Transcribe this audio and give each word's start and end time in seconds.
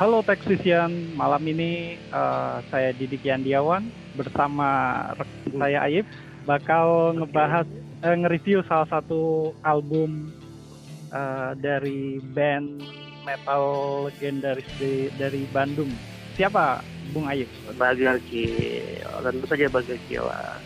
Halo 0.00 0.24
Texisian, 0.24 1.12
malam 1.12 1.44
ini 1.44 2.00
uh, 2.08 2.64
saya 2.72 2.88
Didik 2.96 3.20
Yandiawan 3.20 3.84
bersama 4.16 4.96
rekan 5.12 5.60
saya 5.60 5.84
Aib 5.84 6.08
bakal 6.48 7.12
ngebahas 7.20 7.68
uh, 8.00 8.16
nge-review 8.16 8.64
salah 8.64 8.88
satu 8.88 9.52
album 9.60 10.32
uh, 11.12 11.52
dari 11.52 12.16
band 12.32 12.80
metal 13.28 14.08
legendaris 14.08 14.64
di, 14.80 15.12
dari 15.20 15.44
Bandung. 15.52 15.92
Siapa 16.32 16.80
Bung 17.12 17.28
Aib? 17.28 17.52
Bagal 17.76 18.24
tentu 19.20 19.52
saja 19.52 19.68
Bagal 19.68 20.24
lah. 20.24 20.56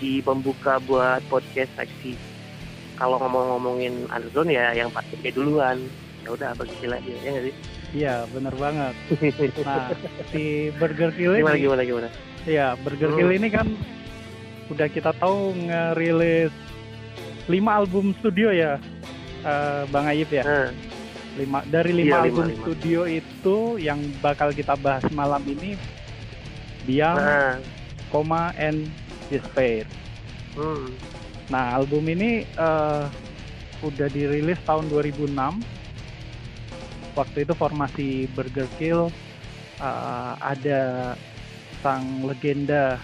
Si 0.00 0.24
pembuka 0.24 0.80
buat 0.88 1.20
podcast 1.28 1.68
seksi. 1.76 2.16
Kalau 2.96 3.20
ngomong-ngomongin 3.20 4.08
Underground 4.08 4.56
ya 4.56 4.72
yang 4.72 4.88
pasti 4.88 5.20
duluan. 5.36 5.84
Ya 6.24 6.32
udah 6.32 6.56
Bagal 6.56 6.96
aja 6.96 7.12
ya 7.12 7.28
nggak 7.28 7.52
sih? 7.52 7.83
Iya, 7.94 8.26
bener 8.34 8.54
banget. 8.58 8.94
Nah, 9.64 9.94
si 10.34 10.74
Burger 10.74 11.14
Kill 11.14 11.38
ini 11.38 11.46
gimana 11.46 11.58
gimana 11.62 11.82
gimana? 11.86 12.08
Iya, 12.44 12.74
Burger 12.82 13.14
hmm. 13.14 13.18
Kill 13.22 13.30
ini 13.30 13.48
kan 13.54 13.66
udah 14.74 14.88
kita 14.90 15.14
tahu 15.22 15.54
ngerilis 15.70 16.50
5 17.46 17.54
album 17.70 18.10
studio 18.18 18.50
ya, 18.50 18.82
uh, 19.46 19.86
Bang 19.94 20.10
Ayib 20.10 20.28
ya. 20.34 20.42
Hmm. 20.42 20.74
Lima, 21.38 21.62
dari 21.70 21.90
5 21.94 22.02
iya, 22.02 22.14
album 22.18 22.46
lima, 22.50 22.60
studio 22.62 23.00
itu 23.06 23.56
yang 23.78 23.98
bakal 24.22 24.54
kita 24.54 24.74
bahas 24.78 25.06
malam 25.10 25.42
ini 25.46 25.78
Biang, 26.84 27.16
nah. 27.16 27.56
Koma, 28.12 28.52
and 28.60 28.90
Despair. 29.32 29.88
Hmm. 30.52 30.92
Nah, 31.48 31.80
album 31.80 32.04
ini 32.06 32.44
uh, 32.60 33.08
udah 33.80 34.08
dirilis 34.12 34.60
tahun 34.68 34.88
2006 34.92 35.32
waktu 37.14 37.46
itu 37.46 37.54
formasi 37.54 38.26
Burger 38.34 38.66
Kill 38.76 39.08
uh, 39.78 40.32
ada 40.42 41.14
sang 41.80 42.26
legenda 42.26 42.98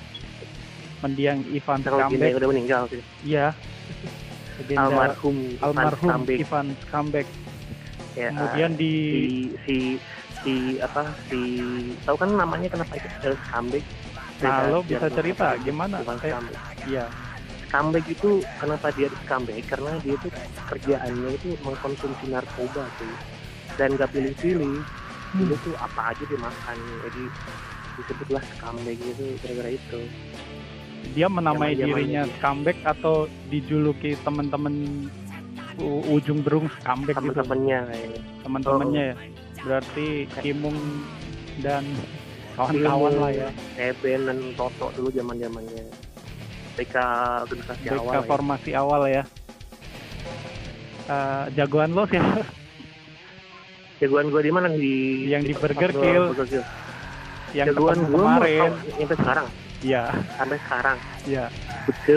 mendiang 1.00 1.40
Ivan 1.48 1.80
Skambek. 1.80 2.36
udah 2.36 2.48
meninggal 2.50 2.82
sih. 2.92 3.00
Iya. 3.24 3.56
almarhum 4.76 5.56
almarhum 5.64 6.28
Ivan 6.28 6.76
Skambek. 6.84 7.24
Ya, 8.18 8.28
Kemudian 8.34 8.74
di 8.76 8.94
si, 9.08 9.20
si 9.64 9.76
si 10.42 10.54
apa 10.82 11.08
si 11.30 11.40
tahu 12.04 12.16
kan 12.20 12.30
namanya 12.36 12.68
kenapa 12.68 12.92
itu 13.00 13.08
Skambek? 13.48 13.84
Nah, 14.40 14.72
lo 14.72 14.80
bisa 14.84 15.08
cerita 15.08 15.56
gimana? 15.64 16.04
Ivan 16.04 16.18
Skambek. 16.20 16.58
Iya. 16.84 17.06
Skambek 17.70 18.04
itu 18.12 18.44
kenapa 18.60 18.92
dia 18.92 19.08
Skambek? 19.24 19.64
Karena 19.64 19.96
dia 20.04 20.14
itu 20.18 20.28
kerjaannya 20.68 21.30
itu 21.32 21.48
mengkonsumsi 21.64 22.24
narkoba 22.28 22.84
tuh 23.00 23.14
dan 23.80 23.96
gak 23.96 24.12
pilih-pilih 24.12 24.84
hmm. 24.84 25.40
itu 25.40 25.54
tuh 25.64 25.74
apa 25.80 26.12
aja 26.12 26.24
dimakan 26.28 26.76
jadi 27.08 27.24
disebutlah 27.96 28.44
comeback 28.60 28.96
gitu 29.00 29.24
gara-gara 29.40 29.70
itu. 29.72 30.00
Dia 31.16 31.26
menamai 31.32 31.72
Jaman 31.72 31.80
dirinya 31.88 32.22
gitu. 32.28 32.36
comeback 32.44 32.78
atau 32.84 33.14
dijuluki 33.48 34.20
teman-teman 34.20 35.08
ujung 36.12 36.44
berung 36.44 36.68
comeback 36.84 37.16
gitu? 37.24 37.32
Teman-temannya 37.32 37.80
teman-temannya 38.44 39.04
ya? 39.12 39.14
Berarti 39.64 40.28
Kimung 40.44 40.76
dan 41.64 41.84
kawan-kawan 42.60 43.12
lah 43.16 43.32
ya? 43.32 43.48
Eben 43.80 44.28
dan 44.28 44.38
Toto 44.60 44.92
dulu 44.92 45.08
zaman 45.08 45.40
zamannya 45.40 45.84
BK 46.76 46.96
generasi 47.48 47.84
BK 47.88 47.96
awal 47.96 48.22
formasi 48.28 48.70
ya. 48.76 48.84
awal 48.84 49.02
ya? 49.08 49.24
Uh, 51.10 51.50
jagoan 51.58 51.90
lo 51.96 52.06
sih 52.06 52.20
jagoan 54.00 54.32
gue 54.32 54.42
di 54.42 54.52
mana? 54.52 54.66
Di 54.72 54.94
yang 55.28 55.44
di 55.44 55.52
Burger 55.52 55.92
Kill, 55.92 56.32
Burger 56.32 56.48
Kill. 56.48 56.64
yang 57.52 57.66
jagoan 57.70 57.98
gue 58.08 58.16
kemarin. 58.16 58.70
sampai 58.96 59.16
sekarang. 59.20 59.46
Ya 59.84 60.02
sampai 60.40 60.58
sekarang. 60.64 60.96
Ya 61.28 61.44
Puce, 61.84 62.16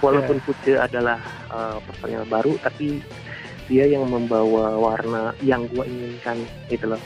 walaupun 0.00 0.38
Puce 0.46 0.78
adalah 0.78 1.18
uh, 1.50 1.82
personel 1.82 2.24
baru 2.30 2.54
tapi 2.62 3.02
dia 3.66 3.86
yang 3.86 4.06
membawa 4.06 4.74
warna 4.78 5.34
yang 5.42 5.66
gue 5.66 5.82
inginkan 5.82 6.38
gitu 6.70 6.94
loh. 6.94 7.02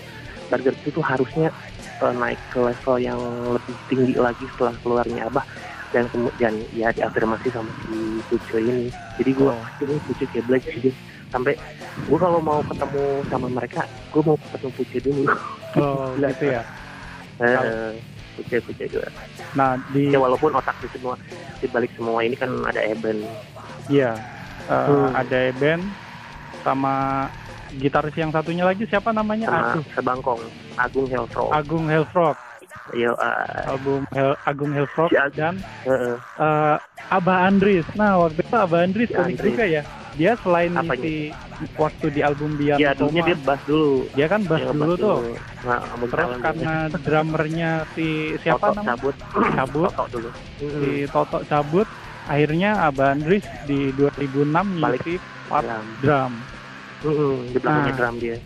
Burger 0.52 0.76
Kill 0.84 0.92
itu 0.92 1.00
harusnya 1.00 1.48
uh, 2.04 2.12
naik 2.12 2.38
ke 2.52 2.60
level 2.60 2.96
yang 3.00 3.20
lebih 3.56 3.76
tinggi 3.88 4.14
lagi 4.20 4.44
setelah 4.54 4.76
keluarnya 4.84 5.32
Abah. 5.32 5.48
Dan 5.94 6.10
kemudian 6.10 6.50
ya 6.74 6.90
diafirmasi 6.90 7.54
sama 7.54 7.70
si 7.86 8.20
Puce 8.28 8.58
ini. 8.60 8.92
Jadi 9.16 9.30
gue 9.32 9.48
oh. 9.48 9.64
ini 9.80 9.96
Puce 10.04 10.28
kayak 10.28 10.44
Black 10.44 10.66
sih 10.68 10.92
sampai 11.34 11.58
gue 12.06 12.18
kalau 12.18 12.38
mau 12.38 12.62
ketemu 12.62 13.04
sama 13.26 13.48
mereka 13.50 13.82
gue 14.14 14.22
mau 14.22 14.38
ketemu 14.38 14.70
Puce 14.78 14.98
dulu. 15.02 15.24
Oh 15.74 16.14
gitu 16.22 16.44
ya? 16.46 16.62
Eh, 17.42 17.98
Puce 18.38 18.56
Puce 18.62 18.84
juga. 18.86 19.10
Nah 19.58 19.74
di 19.90 20.14
ya, 20.14 20.22
walaupun 20.22 20.54
otak 20.54 20.78
di 20.78 20.88
semua 20.94 21.18
di 21.58 21.66
balik 21.66 21.90
semua 21.98 22.22
ini 22.22 22.38
kan 22.38 22.50
ada 22.62 22.78
Eben. 22.86 23.26
Iya. 23.90 24.14
Uh, 24.70 25.10
hmm. 25.10 25.10
ada 25.18 25.38
Eben 25.50 25.80
sama 26.62 27.26
gitaris 27.76 28.14
yang 28.14 28.30
satunya 28.30 28.62
lagi 28.62 28.86
siapa 28.86 29.10
namanya? 29.10 29.50
Sama 29.50 29.66
Aduh. 29.74 29.84
Sebangkong 29.98 30.42
Agung 30.78 31.06
Hellfrog 31.10 31.50
Agung 31.50 31.86
Hellfrog 31.90 32.38
Yo, 32.92 33.16
uh, 33.16 33.64
album 33.64 34.04
Hel 34.12 34.36
Agung 34.44 34.70
Hellfrog 34.76 35.08
si 35.08 35.16
dan 35.34 35.56
uh, 35.88 35.90
uh. 35.90 36.16
Uh, 36.36 36.76
Abah 37.08 37.48
Andris. 37.48 37.88
Nah 37.96 38.20
waktu 38.20 38.44
itu 38.44 38.54
Abah 38.54 38.84
Andris 38.84 39.08
si 39.08 39.16
komik 39.16 39.40
juga 39.40 39.64
ya 39.64 39.82
dia 40.14 40.32
selain 40.40 40.72
Apa 40.74 40.94
ngisi 40.94 41.34
waktu 41.74 42.06
di 42.14 42.20
album 42.22 42.54
Biar 42.54 42.78
ya, 42.78 42.90
Koma, 42.94 43.10
dia 43.26 43.36
bass 43.42 43.60
dulu. 43.66 44.06
dia 44.14 44.26
kan 44.30 44.40
bass 44.46 44.62
ya, 44.62 44.70
dulu 44.70 44.92
tuh. 44.94 45.18
nah, 45.66 45.80
terus 46.06 46.30
karena 46.38 46.74
drummernya 46.90 47.70
si 47.98 48.06
siapa 48.42 48.70
namanya? 48.74 48.94
cabut. 48.94 49.16
Cabut. 49.34 49.90
Toto 49.90 50.04
dulu. 50.10 50.30
Si 50.58 50.90
Toto 51.10 51.38
cabut. 51.46 51.88
Akhirnya 52.24 52.88
Abah 52.88 53.12
Andris 53.12 53.44
di 53.68 53.92
2006 54.00 54.48
ngisi 54.80 55.14
part 55.44 55.68
drum, 55.68 55.84
drum. 56.00 56.32
Uh, 57.04 57.36
di 57.52 57.58
nah, 57.60 57.92
drum 57.92 58.14
dia. 58.16 58.36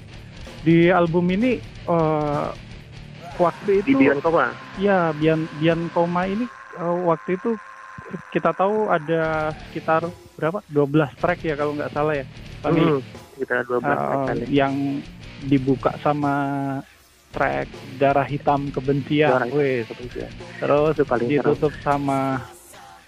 Di 0.67 0.91
album 0.91 1.31
ini 1.31 1.63
uh, 1.87 2.51
waktu 3.39 3.71
itu 3.81 3.87
di 3.87 3.95
Bian 3.95 4.19
Koma 4.19 4.51
ya 4.83 5.15
Bian 5.15 5.47
Bian 5.63 5.87
Koma 5.95 6.27
ini 6.27 6.45
uh, 6.77 6.97
waktu 7.07 7.39
itu 7.39 7.55
kita 8.35 8.51
tahu 8.53 8.91
ada 8.91 9.55
sekitar 9.69 10.11
berapa? 10.39 10.63
12 10.71 11.19
track 11.19 11.41
ya 11.43 11.55
kalau 11.59 11.75
nggak 11.75 11.91
salah 11.91 12.15
ya 12.15 12.25
Kami 12.63 12.79
hmm, 12.79 13.01
sekitar 13.35 13.67
12 13.67 13.83
uh, 13.83 13.91
track 14.31 14.39
yang 14.47 14.75
dibuka 15.43 15.91
sama 15.99 16.35
track 17.35 17.67
darah 18.01 18.25
hitam 18.25 18.73
kebencian, 18.73 19.31
darah 19.31 19.49
Wih, 19.53 19.85
kebencian. 19.85 20.31
terus 20.59 20.95
paling 21.05 21.29
ditutup 21.29 21.75
seru. 21.77 21.85
sama 21.85 22.43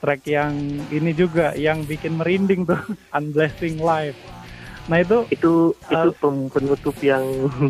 track 0.02 0.22
yang 0.28 0.52
ini 0.92 1.10
juga 1.16 1.56
yang 1.56 1.82
bikin 1.88 2.20
merinding 2.20 2.68
tuh 2.68 2.78
Unblessing 3.16 3.80
Life. 3.80 4.18
Nah 4.86 5.00
itu 5.00 5.24
itu 5.32 5.72
uh, 5.88 6.10
itu 6.10 6.30
penutup 6.52 6.97
yang 7.00 7.24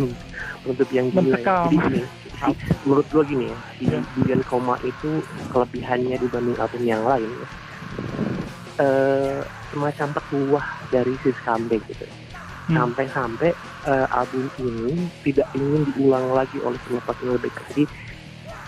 penutup 0.65 0.89
yang 0.91 1.07
mencekam 1.13 1.71
menurut 2.89 3.07
gua 3.13 3.23
gini 3.25 3.53
ya 3.53 3.59
si 3.77 3.85
yeah. 4.25 4.41
Koma 4.49 4.81
itu 4.81 5.21
kelebihannya 5.53 6.17
dibanding 6.17 6.57
album 6.57 6.83
yang 6.89 7.03
lain 7.05 7.29
ya 7.29 7.49
uh, 8.81 9.45
semacam 9.71 10.09
petuah 10.17 10.67
dari 10.89 11.15
si 11.23 11.31
comeback 11.45 11.85
gitu. 11.87 12.07
Hmm. 12.71 12.87
sampai-sampai 12.87 13.51
uh, 13.91 14.07
album 14.15 14.47
ini 14.63 15.11
tidak 15.27 15.51
ingin 15.59 15.91
diulang 15.91 16.31
lagi 16.31 16.55
oleh 16.63 16.79
personel 17.03 17.35
BK 17.43 17.59
jadi 17.75 17.85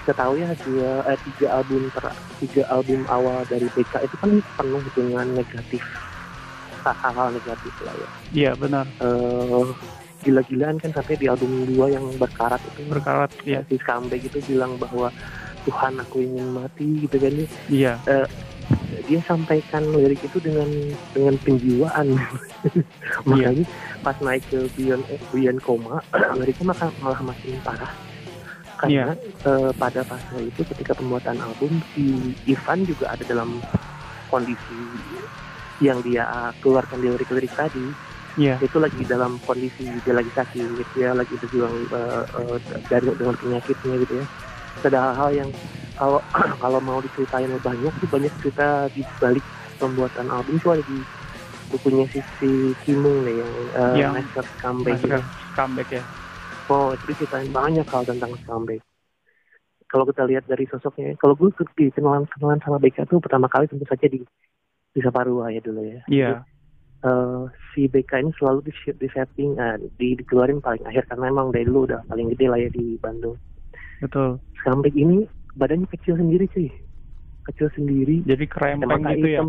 kita 0.02 0.18
tahu 0.18 0.34
ya 0.34 0.50
dua 0.66 1.06
eh, 1.06 1.18
tiga 1.30 1.46
album 1.62 1.86
ter 1.94 2.04
tiga 2.42 2.62
album 2.74 3.06
awal 3.06 3.46
dari 3.46 3.70
BK 3.70 4.02
itu 4.02 4.16
kan 4.18 4.42
penuh 4.58 4.82
dengan 4.98 5.26
negatif 5.30 5.78
hal-hal 6.82 7.30
negatif 7.30 7.70
lah 7.86 7.94
ya. 7.94 8.08
Iya 8.34 8.50
benar. 8.58 8.90
Uh, 8.98 9.70
gila-gilaan 10.26 10.82
kan 10.82 10.90
sampai 10.90 11.14
di 11.14 11.30
album 11.30 11.70
dua 11.70 11.94
yang 11.94 12.02
berkarat 12.18 12.58
itu. 12.74 12.90
Berkarat 12.90 13.30
ya 13.46 13.62
si 13.70 13.78
comeback 13.78 14.26
itu 14.26 14.42
bilang 14.50 14.74
bahwa 14.74 15.14
Tuhan 15.62 15.94
aku 16.02 16.18
ingin 16.18 16.50
mati 16.50 17.06
gitu 17.06 17.16
kan 17.22 17.30
ya. 17.38 17.46
iya. 17.70 17.92
Uh, 18.10 18.26
dia 19.08 19.20
sampaikan 19.24 19.82
lirik 19.92 20.20
itu 20.22 20.38
dengan 20.42 20.68
dengan 21.16 21.34
penjiwaan. 21.40 22.18
Makanya 23.28 23.64
pas 24.04 24.16
naik 24.20 24.44
ke 24.50 24.68
Beyond 24.76 25.04
eh, 25.08 25.20
Beyond 25.30 25.60
Koma 25.62 26.02
liriknya 26.38 26.72
malah, 26.72 26.90
malah 27.00 27.20
makin 27.22 27.58
parah. 27.64 27.92
Karena 28.82 29.14
yeah. 29.14 29.46
uh, 29.46 29.70
pada 29.78 30.02
fase 30.02 30.42
itu 30.42 30.66
ketika 30.74 30.98
pembuatan 30.98 31.38
album 31.38 31.78
si 31.94 32.34
Ivan 32.50 32.82
juga 32.82 33.14
ada 33.14 33.22
dalam 33.22 33.62
kondisi 34.26 34.82
yang 35.78 36.02
dia 36.02 36.50
keluarkan 36.62 36.98
di 36.98 37.08
lirik-lirik 37.10 37.54
tadi. 37.54 38.12
Yeah. 38.32 38.56
itu 38.64 38.80
lagi 38.80 39.04
dalam 39.04 39.36
kondisi 39.44 39.92
dia 40.08 40.16
lagi 40.16 40.32
sakit 40.32 40.88
dia 40.96 41.12
lagi 41.12 41.36
berjuang 41.36 41.84
uh, 41.92 42.24
uh, 42.32 42.56
dari 42.88 43.12
dengan 43.12 43.36
penyakitnya 43.36 43.94
gitu 44.08 44.24
ya. 44.24 44.26
Ada 44.82 44.98
hal-hal 45.12 45.30
yang 45.44 45.50
kalau 46.02 46.18
kalau 46.62 46.80
mau 46.82 46.98
diceritain 46.98 47.46
lebih 47.46 47.62
banyak 47.62 47.94
sih 48.02 48.08
banyak 48.10 48.32
cerita 48.42 48.90
di 48.90 49.06
balik 49.22 49.46
pembuatan 49.78 50.26
album 50.34 50.58
itu 50.58 50.68
ada 50.74 50.82
di 50.82 50.98
bukunya 51.70 52.04
si, 52.10 52.20
si 52.42 52.50
Kimung 52.82 53.22
nih 53.22 53.38
yang 53.38 53.52
uh, 53.78 53.94
yang 53.94 54.12
Master 54.18 54.44
Comeback 54.58 54.98
Master 54.98 55.22
Comeback 55.54 55.88
ya. 55.94 56.02
Oh 56.66 56.90
jadi 56.98 57.12
ceritain 57.22 57.50
banyak 57.54 57.86
hal 57.86 58.02
tentang 58.02 58.34
comeback. 58.42 58.82
Kalau 59.86 60.08
kita 60.08 60.24
lihat 60.26 60.44
dari 60.50 60.66
sosoknya 60.66 61.14
kalau 61.22 61.38
gue 61.38 61.54
kenalan 61.94 62.26
kenalan 62.26 62.58
sama 62.66 62.82
BK 62.82 63.06
tuh 63.06 63.22
pertama 63.22 63.46
kali 63.46 63.70
tentu 63.70 63.86
saja 63.86 64.08
di 64.10 64.18
di 64.92 65.00
Saparua 65.00 65.54
ya 65.54 65.62
dulu 65.62 65.80
ya. 65.86 66.00
Iya. 66.10 66.30
Yeah. 66.34 66.38
uh, 67.06 67.46
si 67.72 67.86
BK 67.86 68.26
ini 68.26 68.30
selalu 68.40 68.66
di, 68.66 68.72
di 68.74 69.08
setting 69.12 69.54
uh, 69.60 69.78
di 70.00 70.18
dikeluarin 70.18 70.58
paling 70.58 70.82
akhir 70.88 71.06
karena 71.12 71.30
emang 71.30 71.54
dari 71.54 71.68
dulu 71.68 71.86
udah 71.86 72.00
paling 72.08 72.32
gede 72.34 72.46
lah 72.50 72.58
ya 72.58 72.70
di 72.72 72.96
Bandung. 72.98 73.36
Betul. 74.00 74.40
Comeback 74.64 74.96
ini 74.96 75.28
badannya 75.58 75.88
kecil 75.88 76.16
sendiri 76.16 76.48
sih 76.56 76.72
kecil 77.42 77.68
sendiri. 77.74 78.22
Jadi 78.22 78.44
kerempeng 78.46 79.02
gitu 79.14 79.28
ya? 79.28 79.40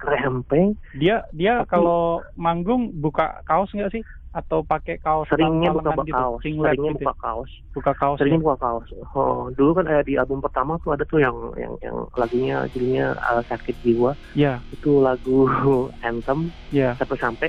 kerempeng. 0.00 0.74
Dia 0.98 1.22
dia 1.30 1.62
Tapi, 1.62 1.70
kalau 1.70 2.24
manggung 2.34 2.90
buka 2.98 3.44
kaos 3.46 3.70
nggak 3.70 3.92
sih? 3.92 4.02
Atau 4.32 4.64
pakai 4.64 4.96
kaos 5.04 5.28
seringnya 5.28 5.76
buka 5.76 5.92
gitu, 6.08 6.16
kaos. 6.16 6.40
seringnya 6.40 6.72
gitu. 6.96 7.04
buka 7.04 7.14
kaos. 7.20 7.50
Buka 7.76 7.92
kaos 7.92 8.16
seringnya 8.16 8.40
ya? 8.40 8.44
buka 8.48 8.58
kaos. 8.58 8.88
Oh 9.12 9.52
dulu 9.52 9.70
kan 9.76 9.84
eh, 9.92 10.02
di 10.08 10.16
album 10.16 10.40
pertama 10.40 10.80
tuh 10.80 10.96
ada 10.96 11.04
tuh 11.04 11.20
yang 11.20 11.36
yang 11.60 11.76
yang 11.84 11.96
lagunya 12.16 12.64
jadinya 12.72 13.12
uh, 13.20 13.44
sakit 13.44 13.76
jiwa. 13.84 14.16
Ya. 14.32 14.56
Yeah. 14.56 14.56
itu 14.72 14.90
lagu 15.04 15.46
anthem. 16.08 16.48
Ya. 16.72 16.96
Yeah. 16.96 17.04
sampai 17.04 17.16
sampai 17.20 17.48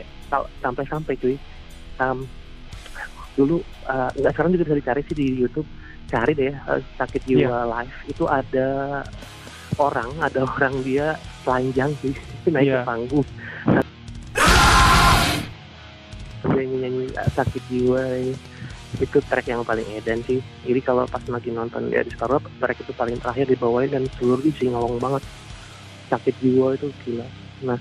sampai 0.59 0.83
sampai 0.91 1.13
cuy. 1.15 1.35
Um, 2.03 2.27
dulu 3.33 3.63
uh, 3.87 4.11
nggak 4.13 4.33
sekarang 4.35 4.51
juga 4.53 4.69
bisa 4.69 4.77
dicari 4.77 5.01
sih 5.07 5.15
di 5.17 5.27
YouTube 5.39 5.65
cari 6.13 6.37
deh 6.37 6.53
uh, 6.69 6.77
sakit 7.01 7.25
jiwa 7.25 7.41
yeah. 7.41 7.65
live 7.65 7.97
itu 8.05 8.23
ada 8.29 9.01
orang 9.81 10.13
ada 10.21 10.45
orang 10.53 10.85
dia 10.85 11.17
telanjang 11.41 11.89
sih 12.05 12.13
naik 12.53 12.69
yeah. 12.69 12.85
ke 12.85 12.87
panggung. 12.87 13.27
Nyanyi 16.53 16.75
nyanyi 16.85 17.05
sakit 17.33 17.63
jiwa 17.65 18.01
itu 19.01 19.17
track 19.25 19.49
yang 19.49 19.65
paling 19.65 19.89
edan 19.97 20.21
sih. 20.29 20.37
Jadi 20.69 20.79
kalau 20.85 21.09
pas 21.09 21.25
lagi 21.25 21.49
nonton 21.49 21.89
di 21.89 21.97
Adis 21.97 22.13
Parwa 22.13 22.37
track 22.61 22.85
itu 22.85 22.93
paling 22.93 23.17
terakhir 23.17 23.49
dibawain 23.49 23.89
dan 23.89 24.05
seluruh 24.21 24.45
isi 24.45 24.69
ngawang 24.69 25.01
banget. 25.01 25.25
Sakit 26.13 26.35
jiwa 26.45 26.77
itu 26.77 26.93
gila. 27.01 27.25
Nah 27.65 27.79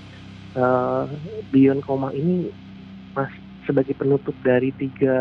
uh, 0.57 1.05
Beyond 1.53 1.85
Koma 1.85 2.09
ini 2.17 2.49
mas 3.13 3.29
sebagai 3.69 3.93
penutup 3.93 4.33
dari 4.41 4.73
tiga 4.73 5.13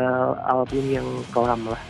album 0.49 0.89
yang 0.89 1.07
kelam 1.29 1.69
lah. 1.69 1.83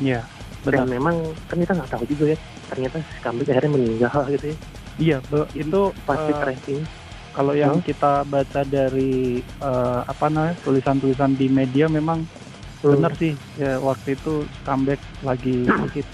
Iya 0.00 0.24
dan 0.72 0.86
memang 0.90 1.14
kan 1.46 1.56
kita 1.62 1.72
nggak 1.76 1.90
tahu 1.90 2.04
juga 2.10 2.24
ya 2.34 2.38
ternyata 2.70 2.96
si 3.02 3.18
Kambing 3.22 3.46
akhirnya 3.46 3.72
meninggal 3.72 4.20
gitu 4.32 4.46
ya. 4.50 4.56
Iya 4.96 5.18
itu 5.52 5.80
pasti 6.08 6.32
uh, 6.32 6.38
tracking 6.40 6.82
kalau 7.36 7.52
yang 7.52 7.76
hmm? 7.78 7.84
kita 7.84 8.24
baca 8.24 8.60
dari 8.64 9.44
uh, 9.60 10.00
apa 10.08 10.26
namanya 10.32 10.56
tulisan-tulisan 10.64 11.36
di 11.36 11.52
media 11.52 11.84
memang 11.84 12.24
hmm. 12.24 12.92
benar 12.96 13.12
sih 13.20 13.36
ya 13.60 13.76
waktu 13.84 14.16
itu 14.16 14.48
comeback 14.64 15.00
lagi 15.20 15.68
sakit 15.84 16.06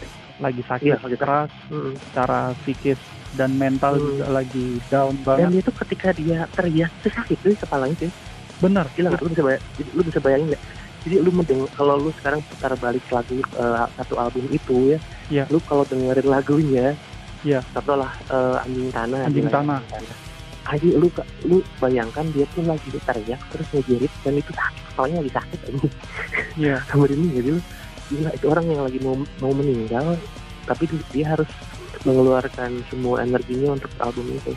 lagi 0.43 0.62
sakit 0.66 0.98
iya, 0.98 1.19
keras 1.19 1.50
hmm. 1.70 1.94
secara 2.10 2.50
psikis 2.66 2.98
dan 3.38 3.55
mental 3.55 3.94
hmm. 3.94 4.02
juga 4.02 4.26
lagi 4.34 4.66
down 4.90 5.14
banget. 5.22 5.46
dan 5.46 5.52
itu 5.55 5.70
ketika 5.87 6.08
dia 6.12 6.38
teriak 6.50 6.90
itu 7.00 7.08
sakit 7.14 7.37
tuh 7.38 7.55
kepalanya 7.62 7.96
sih 8.02 8.12
benar. 8.62 8.87
Gila 8.94 9.19
lu 9.19 9.28
bisa 9.34 9.43
bayang, 9.43 9.62
lu 9.90 10.02
bisa 10.06 10.19
bayangin 10.22 10.46
nggak 10.55 10.62
jadi 11.02 11.16
lu 11.19 11.31
mendeng 11.34 11.66
kalau 11.75 11.99
lu 11.99 12.10
sekarang 12.22 12.40
putar 12.46 12.72
balik 12.78 13.04
lagu 13.10 13.43
uh, 13.58 13.87
satu 13.99 14.14
album 14.19 14.46
itu 14.54 14.96
ya 14.96 14.99
yeah. 15.31 15.46
lu 15.50 15.58
kalau 15.66 15.82
dengerin 15.87 16.28
lagunya 16.31 16.94
ya 17.43 17.58
yeah. 17.58 17.62
contohlah 17.75 18.10
uh, 18.31 18.62
anjing 18.62 18.90
tanah 18.94 19.19
anjing 19.26 19.49
tanah, 19.50 19.82
aja 20.62 20.88
lu 20.94 21.10
lu 21.43 21.58
bayangkan 21.82 22.22
dia 22.31 22.46
tuh 22.54 22.62
lagi 22.62 22.87
teriak 23.02 23.40
terus 23.50 23.66
ngejerit 23.75 24.12
dan 24.22 24.38
itu 24.38 24.50
sakit 24.54 24.82
kepalanya 24.94 25.16
lagi 25.26 25.32
sakit 25.34 25.60
aja 25.66 25.88
iya. 26.54 26.76
Sama 26.88 27.10
ini 27.10 27.26
jadi 27.34 27.48
lu 27.58 27.60
gila 28.12 28.31
itu 28.31 28.46
orang 28.46 28.66
yang 28.70 28.82
lagi 28.87 28.98
mau 29.02 29.14
mau 29.43 29.52
meninggal 29.56 30.14
tapi 30.69 30.87
dia 31.10 31.34
harus 31.34 31.50
mengeluarkan 32.06 32.82
semua 32.90 33.22
energinya 33.22 33.78
untuk 33.78 33.90
album 33.98 34.26
itu. 34.31 34.55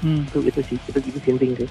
Hmm. 0.00 0.24
itu 0.32 0.38
itu 0.48 0.60
sih 0.64 0.78
itu 0.80 0.98
itu 1.12 1.20
sinting 1.20 1.52
sih. 1.60 1.68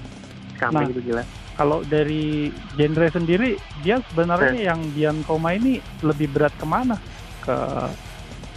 Nah, 0.70 0.86
itu 0.86 1.02
gila 1.02 1.22
kalau 1.60 1.84
dari 1.84 2.48
genre 2.72 3.12
sendiri 3.12 3.60
dia 3.84 4.00
sebenarnya 4.08 4.56
eh. 4.56 4.64
yang 4.64 4.80
Dian 4.96 5.20
Koma 5.28 5.52
ini 5.52 5.76
lebih 6.00 6.32
berat 6.32 6.56
ke 6.56 6.64
mana 6.64 6.96
ke 7.44 7.56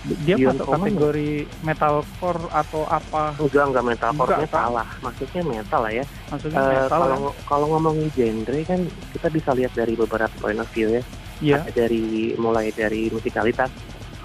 dia 0.03 0.35
Beyond 0.35 0.59
masuk 0.59 0.67
kategori 0.67 1.31
metalcore 1.63 2.43
atau 2.51 2.83
apa? 2.91 3.39
Enggak, 3.39 3.65
enggak 3.71 3.85
metalcore 3.87 4.35
enggak, 4.35 4.51
salah. 4.51 4.87
Maksudnya 4.99 5.41
metal 5.47 5.79
lah 5.79 5.93
ya. 5.95 6.05
Maksudnya 6.27 6.59
uh, 6.59 6.67
metal. 6.67 6.87
Kalau 6.91 7.07
ya? 7.07 7.31
kalau 7.47 7.65
ngomongin 7.71 8.07
genre 8.11 8.59
kan 8.67 8.79
kita 9.15 9.27
bisa 9.31 9.49
lihat 9.55 9.71
dari 9.71 9.93
beberapa 9.95 10.35
point 10.43 10.59
of 10.59 10.67
view 10.75 10.91
ya. 10.91 11.03
Iya. 11.39 11.59
Dari 11.71 12.35
mulai 12.35 12.75
dari 12.75 13.07
musikalitas, 13.15 13.71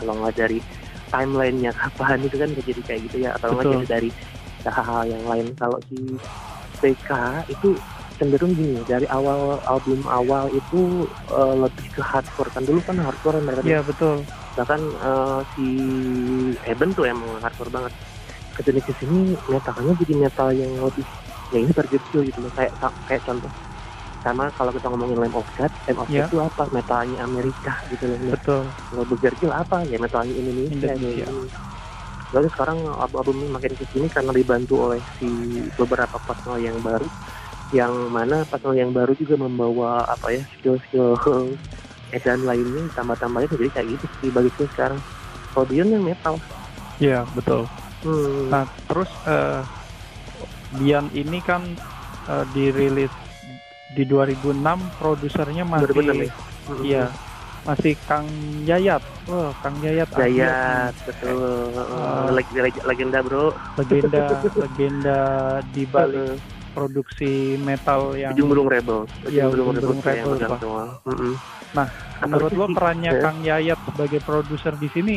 kalau 0.03 0.19
nggak 0.19 0.35
dari 0.35 0.59
timelinenya 1.15 1.71
kapan 1.71 2.19
itu 2.27 2.37
kan 2.43 2.51
jadi 2.59 2.81
kayak 2.83 3.01
gitu 3.07 3.17
ya. 3.23 3.31
Atau 3.39 3.55
nggak 3.55 3.71
jadi 3.71 3.87
dari 3.87 4.11
hal-hal 4.67 5.05
yang 5.07 5.25
lain. 5.31 5.47
Kalau 5.55 5.79
si 5.87 6.19
PK 6.83 7.11
itu 7.55 7.79
cenderung 8.19 8.53
gini 8.53 8.83
dari 8.85 9.07
awal 9.09 9.63
album 9.71 10.03
awal 10.11 10.51
itu 10.51 11.07
uh, 11.31 11.55
lebih 11.55 11.87
ke 11.95 12.03
hardcore. 12.03 12.51
Kan 12.51 12.67
dulu 12.67 12.83
kan 12.83 12.99
hardcore 12.99 13.39
mereka 13.39 13.63
iya 13.63 13.81
betul. 13.81 14.27
Bahkan 14.59 14.81
uh, 15.01 15.41
si 15.55 15.67
Eben 16.67 16.91
tuh 16.93 17.07
emang 17.07 17.39
hardcore 17.39 17.71
banget. 17.71 17.95
Ke 18.59 18.61
sini 18.67 18.81
ke 18.83 18.93
sini 18.99 19.39
metalnya 19.47 19.95
jadi 20.03 20.15
metal 20.19 20.49
yang 20.51 20.73
lebih 20.83 21.07
ya 21.55 21.59
ini 21.63 21.73
bergecil 21.73 22.21
gitu 22.27 22.39
loh. 22.43 22.53
Kayak 22.59 22.75
kayak 23.07 23.23
contoh. 23.23 23.53
Sama 24.19 24.51
kalau 24.59 24.75
kita 24.75 24.91
ngomongin 24.91 25.23
Lamb 25.23 25.39
of 25.39 25.47
God, 25.55 25.71
Lamb 25.87 26.03
of 26.03 26.11
God 26.11 26.19
yeah. 26.19 26.27
itu 26.27 26.39
apa? 26.43 26.67
Metalnya 26.75 27.19
Amerika 27.23 27.79
gitu 27.87 28.05
loh. 28.11 28.19
Betul. 28.35 28.63
Kalau 28.67 29.05
bergecil 29.07 29.51
apa? 29.55 29.87
Ya 29.87 29.97
metalnya 30.03 30.35
Indonesia, 30.35 30.91
Indonesia. 30.91 31.27
Gitu. 31.31 31.47
Lalu 32.35 32.47
sekarang 32.53 32.79
album 32.99 33.41
ini 33.41 33.49
makin 33.49 33.73
ke 33.73 33.85
sini 33.89 34.11
karena 34.11 34.35
dibantu 34.35 34.91
oleh 34.91 35.01
si 35.17 35.31
beberapa 35.81 36.19
personal 36.27 36.61
yang 36.61 36.77
baru 36.83 37.07
yang 37.71 37.93
mana 38.09 38.49
personal 38.49 38.77
yang 38.77 38.91
baru 38.97 39.13
juga 39.13 39.37
membawa 39.37 40.09
apa 40.09 40.33
ya 40.33 40.43
skill-skill 40.59 41.53
edan 42.17 42.41
lainnya 42.49 42.89
tambah-tambahnya 42.97 43.53
jadi 43.53 43.69
kayak 43.77 43.89
gitu 43.97 44.07
sih 44.21 44.31
bagusnya 44.33 44.67
sekarang. 44.73 45.01
Kalau 45.53 45.67
Dion 45.69 45.93
yang 45.93 46.05
metal. 46.05 46.35
Iya 46.99 47.29
betul. 47.37 47.69
Hmm. 47.99 48.47
nah 48.47 48.63
terus 48.87 49.11
uh, 49.27 49.67
Dian 50.79 51.11
ini 51.19 51.43
kan 51.43 51.67
uh, 52.31 52.47
dirilis 52.55 53.11
di 53.99 54.07
2006 54.07 54.55
produsernya 55.03 55.67
masih 55.67 55.91
2006, 55.91 56.07
ya? 56.07 56.31
iya 56.87 57.05
masih 57.67 57.99
Kang 58.07 58.29
Yayat. 58.63 59.03
Oh 59.27 59.51
Kang 59.65 59.75
Yayat 59.83 60.09
Yayat 60.15 60.95
betul. 61.11 61.75
Uh, 61.75 62.31
leg 62.31 62.47
leg 62.55 62.77
legenda 62.87 63.19
bro. 63.19 63.51
Legenda 63.75 64.25
legenda 64.63 65.21
di 65.75 65.83
balik 65.91 66.39
produksi 66.79 67.59
metal 67.59 68.15
yang 68.15 68.33
Ujung 68.39 68.49
Burung 68.55 68.69
Rebel. 68.71 69.11
Ujung 69.27 69.51
Burung 69.51 70.01
Rebel. 70.03 70.39
Rebel 70.39 70.59
semua. 70.63 70.85
Mm 71.03 71.17
-hmm. 71.19 71.33
Nah, 71.77 71.87
menurut 72.25 72.53
lo 72.55 72.67
perannya 72.73 73.13
ya. 73.13 73.23
Kang 73.23 73.39
Yayat 73.45 73.79
sebagai 73.93 74.21
produser 74.23 74.73
di 74.79 74.89
sini 74.95 75.15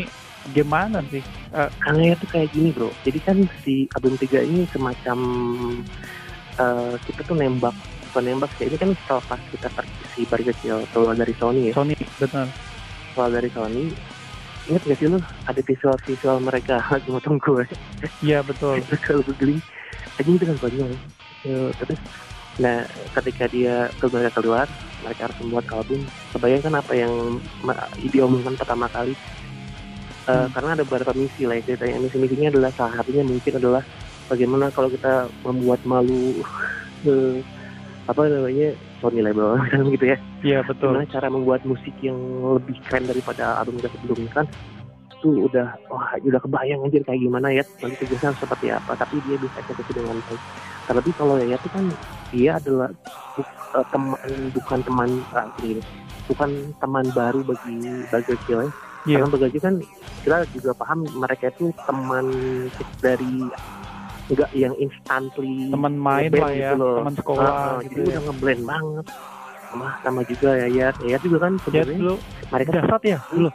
gimana 0.52 1.00
sih? 1.14 1.24
Uh, 1.54 1.70
Kang 1.80 2.02
Yayat 2.02 2.18
tuh 2.20 2.30
kayak 2.34 2.50
gini 2.52 2.70
bro. 2.74 2.90
Jadi 3.06 3.20
kan 3.22 3.38
si 3.62 3.86
album 3.94 4.18
3 4.18 4.42
ini 4.44 4.66
semacam 4.74 5.18
uh, 6.60 6.94
kita 7.06 7.22
tuh 7.24 7.38
nembak 7.38 7.76
bukan 8.12 8.24
nembak 8.26 8.52
sih. 8.58 8.68
Ini 8.68 8.76
kan 8.82 8.92
setelah 9.06 9.40
kita 9.54 9.68
si 10.18 10.28
bari 10.28 10.44
kecil 10.44 10.84
keluar 10.92 11.16
dari 11.16 11.32
Sony 11.38 11.72
ya. 11.72 11.74
Sony, 11.78 11.96
betul. 12.20 12.50
Keluar 13.16 13.30
dari 13.32 13.50
Sony, 13.52 13.92
ingat 14.70 14.84
gak 14.86 14.98
sih 15.02 15.08
lu 15.10 15.20
ada 15.50 15.62
visual 15.66 15.96
visual 16.06 16.38
mereka 16.38 16.78
lagi 16.94 17.10
motong 17.10 17.42
gue 17.42 17.66
iya 18.22 18.46
betul 18.46 18.78
kalau 19.02 19.26
begini 19.26 19.58
aja 20.20 20.30
itu 20.30 20.46
kan 20.46 20.58
gitu. 20.70 20.98
Terus 21.44 22.00
nah 22.60 22.84
ketika 23.16 23.48
dia 23.48 23.88
keluar 23.98 24.28
keluar 24.36 24.68
mereka 25.04 25.28
harus 25.30 25.38
membuat 25.42 25.66
album. 25.74 26.02
Kebayangkan 26.34 26.74
apa 26.78 26.94
yang 26.94 27.14
dia 28.10 28.22
omongkan 28.24 28.56
pertama 28.56 28.86
kali? 28.90 29.18
Uh, 30.30 30.46
hmm. 30.46 30.54
karena 30.54 30.70
ada 30.78 30.84
beberapa 30.86 31.14
misi 31.18 31.50
lah 31.50 31.58
ya 31.58 31.74
ceritanya. 31.74 31.98
Misi 32.06 32.18
misinya 32.22 32.50
adalah 32.54 32.72
salah 32.78 32.94
satunya 33.02 33.26
mungkin 33.26 33.54
adalah 33.58 33.84
bagaimana 34.30 34.70
kalau 34.70 34.90
kita 34.94 35.28
membuat 35.42 35.82
malu 35.84 36.46
uh, 37.10 37.38
apa 38.12 38.22
namanya 38.30 38.78
Sony 39.02 39.22
label 39.26 39.58
kan 39.74 39.86
gitu 39.90 40.06
ya. 40.14 40.18
Iya 40.46 40.60
betul. 40.66 40.94
Gimana 40.94 41.10
cara 41.10 41.28
membuat 41.34 41.62
musik 41.66 41.94
yang 42.06 42.18
lebih 42.62 42.78
keren 42.86 43.10
daripada 43.10 43.58
album 43.58 43.82
kita 43.82 43.90
sebelumnya 43.98 44.32
kan? 44.32 44.46
Itu 45.22 45.50
udah 45.50 45.74
wah 45.90 46.18
udah 46.22 46.40
kebayang 46.42 46.86
anjir 46.86 47.02
kayak 47.02 47.22
gimana 47.22 47.50
ya. 47.50 47.66
Nanti 47.82 47.98
tugasnya 48.06 48.38
seperti 48.38 48.70
apa 48.70 48.94
tapi 48.94 49.18
dia 49.26 49.42
bisa 49.42 49.58
eksekusi 49.58 49.98
dengan 49.98 50.22
baik 50.30 50.42
terlebih 50.92 51.14
kalau 51.16 51.40
ya 51.40 51.56
itu 51.56 51.70
kan 51.72 51.86
dia 52.36 52.52
adalah 52.60 52.92
bu, 53.40 53.42
uh, 53.80 53.86
teman 53.96 54.20
bukan 54.52 54.80
teman 54.84 55.10
gini, 55.64 55.82
bukan 56.28 56.50
teman 56.84 57.06
baru 57.16 57.40
bagi 57.48 57.80
bagi 58.12 58.36
ya. 58.52 58.68
Yeah. 59.08 59.18
karena 59.18 59.34
bagi 59.34 59.58
kan 59.58 59.76
kita 60.22 60.46
juga 60.54 60.72
paham 60.78 61.10
mereka 61.18 61.50
itu 61.50 61.74
teman 61.90 62.28
dari 63.02 63.50
enggak 64.30 64.52
yang 64.54 64.76
instantly 64.78 65.74
teman 65.74 65.98
main 65.98 66.30
lah 66.30 66.52
ya 66.54 66.72
gitu 66.72 66.76
loh. 66.78 66.96
teman 67.02 67.16
sekolah 67.18 67.50
uh, 67.50 67.78
gitu 67.82 67.88
jadi 67.88 67.98
ya. 67.98 68.06
udah 68.12 68.22
ngeblend 68.30 68.64
banget. 68.68 69.06
Sama 69.72 69.88
sama 70.04 70.22
juga 70.28 70.50
ya 70.60 70.68
ya 70.68 70.88
ya 71.08 71.18
juga 71.24 71.38
kan 71.48 71.54
ya 71.72 71.84
dulu 71.88 72.16
mereka 72.52 72.70
jasad 72.76 73.02
ya? 73.08 73.20
Dulu 73.32 73.50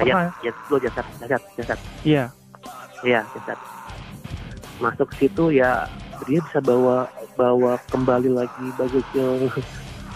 ya 0.00 0.14
ya 0.40 0.50
dulu 0.66 0.76
jasad 0.80 1.06
jasad 1.20 1.42
jasad. 1.54 1.78
Iya. 2.02 2.24
Iya 3.04 3.20
jasad. 3.36 3.58
Masuk 4.82 5.08
situ 5.14 5.44
ya 5.54 5.86
dia 6.26 6.40
bisa 6.42 6.58
bawa 6.58 7.06
bawa 7.38 7.78
kembali 7.92 8.30
lagi 8.34 8.66
Bagokil 8.74 9.52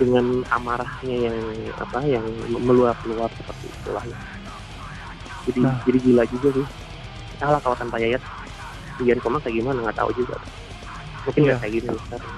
dengan 0.01 0.43
amarahnya 0.51 1.31
yang 1.31 1.39
apa 1.79 2.01
yang 2.03 2.25
meluap-luap 2.51 3.31
seperti 3.39 3.71
itulah 3.71 4.03
ya. 4.03 4.19
Jadi 5.47 5.61
nah. 5.63 5.79
jadi 5.87 5.99
gila 6.03 6.25
juga 6.27 6.49
sih. 6.59 6.67
Salah 7.39 7.61
kalau 7.63 7.77
tanpa 7.79 7.99
Yayat, 7.99 8.23
Bian 9.03 9.19
Koma 9.23 9.39
kayak 9.43 9.63
gimana 9.63 9.79
nggak 9.87 9.99
tahu 9.99 10.11
juga. 10.15 10.39
Mungkin 11.23 11.43
iya. 11.47 11.55
kayak 11.59 11.73
gini. 11.79 11.89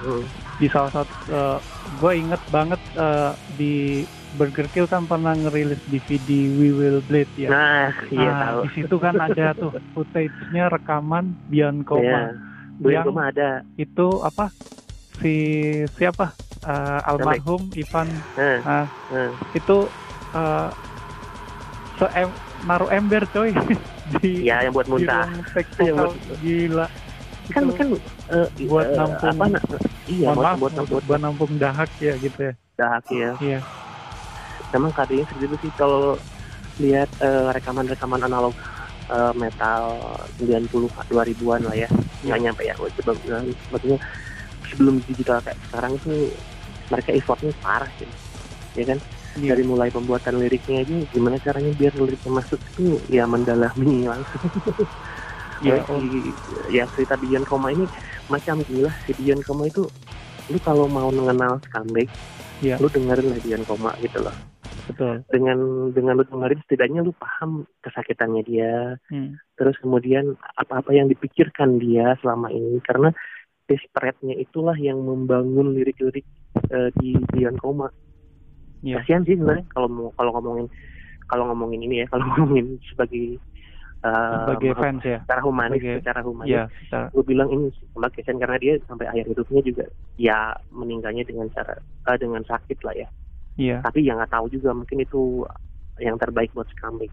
Hmm. 0.05 0.23
Di 0.61 0.67
salah 0.69 0.91
satu, 0.93 1.13
uh, 1.33 1.57
gue 1.97 2.11
inget 2.13 2.41
banget 2.53 2.81
uh, 2.97 3.33
di 3.57 4.05
Burger 4.35 4.67
Kill 4.69 4.85
kan 4.85 5.07
pernah 5.07 5.33
ngerilis 5.33 5.79
DVD 5.89 6.29
We 6.53 6.69
Will 6.75 6.99
Bleed 7.01 7.29
ya. 7.39 7.49
Nah, 7.49 7.89
iya 8.11 8.29
nah, 8.29 8.41
tahu. 8.45 8.59
Di 8.67 8.69
situ 8.77 8.95
kan 8.99 9.15
ada 9.17 9.55
tuh 9.55 9.71
footage-nya 9.95 10.69
rekaman 10.69 11.33
Bian 11.49 11.81
Koma. 11.87 12.03
Yeah. 12.03 12.54
Bian 12.79 13.03
Koma 13.07 13.31
ada. 13.31 13.63
Itu 13.79 14.23
apa? 14.23 14.51
Si 15.19 15.33
siapa? 15.95 16.45
uh, 16.65 16.99
almarhum 17.09 17.69
Ivan. 17.77 18.07
Hmm. 18.35 18.59
Uh, 18.65 18.85
hmm. 19.13 19.31
itu 19.53 19.77
uh, 20.33 20.69
se 21.95 22.05
em 22.17 22.29
naruh 22.65 22.89
ember 22.89 23.23
coy. 23.29 23.53
Di 24.21 24.45
ya 24.45 24.61
yang 24.61 24.73
buat 24.73 24.85
muntah. 24.85 25.25
di 25.81 25.89
buat, 25.97 26.13
gila. 26.45 26.87
Kan 27.49 27.61
itu 27.65 27.73
kan 27.73 27.87
uh, 28.29 28.47
buat 28.69 28.87
uh, 28.89 28.97
nampung 28.97 29.33
apa, 29.37 29.45
na 29.49 29.59
iya 30.05 30.29
buat, 30.33 30.57
buat, 30.61 30.73
nampung, 30.77 31.01
buat 31.09 31.21
nampung 31.21 31.51
dahak 31.57 31.89
ya 31.97 32.13
gitu 32.21 32.39
ya. 32.41 32.53
Dahak 32.77 33.05
ya 33.09 33.33
iya. 33.41 33.59
Memang 34.73 34.93
karyanya 34.93 35.25
segitu 35.33 35.57
sih 35.61 35.71
kalau 35.73 36.17
lihat 36.77 37.09
uh, 37.21 37.49
rekaman-rekaman 37.53 38.21
analog 38.29 38.53
uh, 39.09 39.33
metal 39.35 39.99
90 40.37 40.69
2000-an 41.11 41.61
lah 41.65 41.75
ya. 41.75 41.89
Nggak 42.25 42.39
nyampe 42.41 42.61
ya 42.65 42.73
coba 42.77 43.11
maksudnya 43.71 43.99
sebelum 44.71 45.01
digital 45.05 45.39
kayak 45.45 45.59
sekarang 45.69 45.93
tuh 46.01 46.31
mereka 46.89 47.09
effortnya 47.13 47.51
parah 47.61 47.89
sih. 47.97 48.09
Ya 48.75 48.95
kan? 48.95 48.99
Yeah. 49.35 49.51
dari 49.51 49.67
mulai 49.67 49.91
pembuatan 49.91 50.39
liriknya 50.39 50.87
aja 50.87 50.95
gimana 51.11 51.35
caranya 51.43 51.75
biar 51.75 51.91
liriknya 51.99 52.39
masuk 52.39 52.55
itu 52.71 52.95
ya 53.11 53.27
mendalami 53.27 54.05
langsung. 54.11 54.47
Ya, 55.63 55.79
oh. 55.87 55.99
ya 56.71 56.83
cerita 56.95 57.15
Bion 57.19 57.43
Koma 57.43 57.71
ini 57.71 57.83
macam 58.31 58.63
gila 58.63 58.91
si 59.03 59.11
Bion 59.19 59.43
Koma 59.43 59.67
itu 59.67 59.87
lu 60.51 60.59
kalau 60.63 60.87
mau 60.87 61.11
mengenal 61.11 61.59
comeback 61.71 62.11
ya. 62.63 62.79
lu 62.79 62.87
dengerin 62.91 63.31
lah 63.35 63.39
Bion 63.43 63.63
Koma 63.67 63.91
gitu 63.99 64.19
loh 64.23 64.35
betul 64.85 65.15
dengan 65.33 65.89
dengan 65.91 66.21
lu 66.21 66.25
dengerin 66.25 66.61
setidaknya 66.65 67.01
lu 67.01 67.13
paham 67.17 67.65
kesakitannya 67.81 68.41
dia 68.45 68.73
hmm. 69.09 69.37
terus 69.57 69.75
kemudian 69.81 70.37
apa-apa 70.57 70.93
yang 70.93 71.09
dipikirkan 71.09 71.81
dia 71.81 72.13
selama 72.21 72.53
ini 72.53 72.77
karena 72.85 73.09
desperate-nya 73.65 74.37
itulah 74.37 74.77
yang 74.77 75.01
membangun 75.01 75.73
lirik-lirik 75.73 76.25
uh, 76.69 76.89
di 77.01 77.17
Beyond 77.33 77.57
Koma. 77.57 77.89
Yeah. 78.85 79.01
Kasihan 79.01 79.25
sih 79.25 79.33
sebenarnya 79.33 79.65
kalau 79.73 80.13
kalau 80.13 80.31
ngomongin 80.37 80.67
kalau 81.25 81.49
ngomongin 81.49 81.81
ini 81.89 82.05
ya 82.05 82.07
kalau 82.13 82.25
ngomongin 82.37 82.77
sebagai 82.85 83.41
uh, 84.05 84.45
sebagai 84.45 84.77
fans 84.77 85.01
ya 85.01 85.19
secara 85.25 85.41
humanis 85.41 85.81
sebagai, 85.81 85.97
secara 86.05 86.19
humanis 86.21 86.53
ya, 86.53 86.63
secara... 86.85 87.05
gue 87.09 87.23
bilang 87.25 87.49
ini 87.49 87.65
sama 87.73 88.07
kasihan 88.13 88.37
karena 88.37 88.57
dia 88.61 88.73
sampai 88.85 89.05
akhir 89.09 89.25
hidupnya 89.33 89.61
juga 89.65 89.85
ya 90.21 90.53
meninggalnya 90.69 91.25
dengan 91.25 91.49
cara 91.49 91.81
uh, 91.81 92.17
dengan 92.21 92.45
sakit 92.45 92.77
lah 92.85 92.93
ya 92.93 93.09
Iya. 93.55 93.79
tapi 93.79 94.03
yang 94.03 94.19
nggak 94.19 94.35
tahu 94.35 94.51
juga 94.51 94.75
mungkin 94.75 94.99
itu 94.99 95.47
yang 95.99 96.19
terbaik 96.19 96.51
buat 96.51 96.67
Skambik 96.75 97.11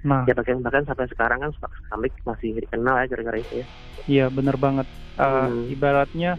Nah, 0.00 0.24
ya 0.24 0.32
bahkan 0.32 0.64
bahkan 0.64 0.84
sampai 0.88 1.06
sekarang 1.12 1.44
kan 1.44 1.50
Skambik 1.84 2.16
masih 2.24 2.56
dikenal 2.56 3.04
ya 3.04 3.06
gara-gara 3.08 3.36
itu 3.36 3.54
ya. 3.60 3.66
Iya 4.08 4.26
bener 4.32 4.56
banget. 4.56 4.88
Uh, 5.20 5.44
hmm. 5.44 5.74
Ibaratnya 5.76 6.30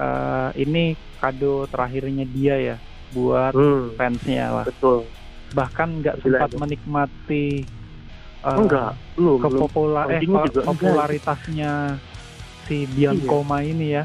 uh, 0.00 0.50
ini 0.56 0.96
kado 1.20 1.68
terakhirnya 1.68 2.24
dia 2.24 2.56
ya 2.56 2.76
buat 3.12 3.52
hmm. 3.52 4.00
fansnya 4.00 4.46
lah. 4.62 4.64
Betul. 4.64 5.04
Bahkan 5.52 5.88
nggak 6.00 6.16
sempat 6.24 6.50
menikmati 6.56 7.68
uh, 8.40 8.56
enggak, 8.56 8.96
belum, 9.20 9.38
kepopular 9.44 10.08
belum. 10.08 10.16
eh 10.16 10.20
juga 10.24 10.60
popularitasnya 10.64 11.72
enggak. 12.00 12.64
si 12.64 12.88
Biancoma 12.88 13.60
iya. 13.60 13.68
ini 13.68 13.86
ya. 14.00 14.04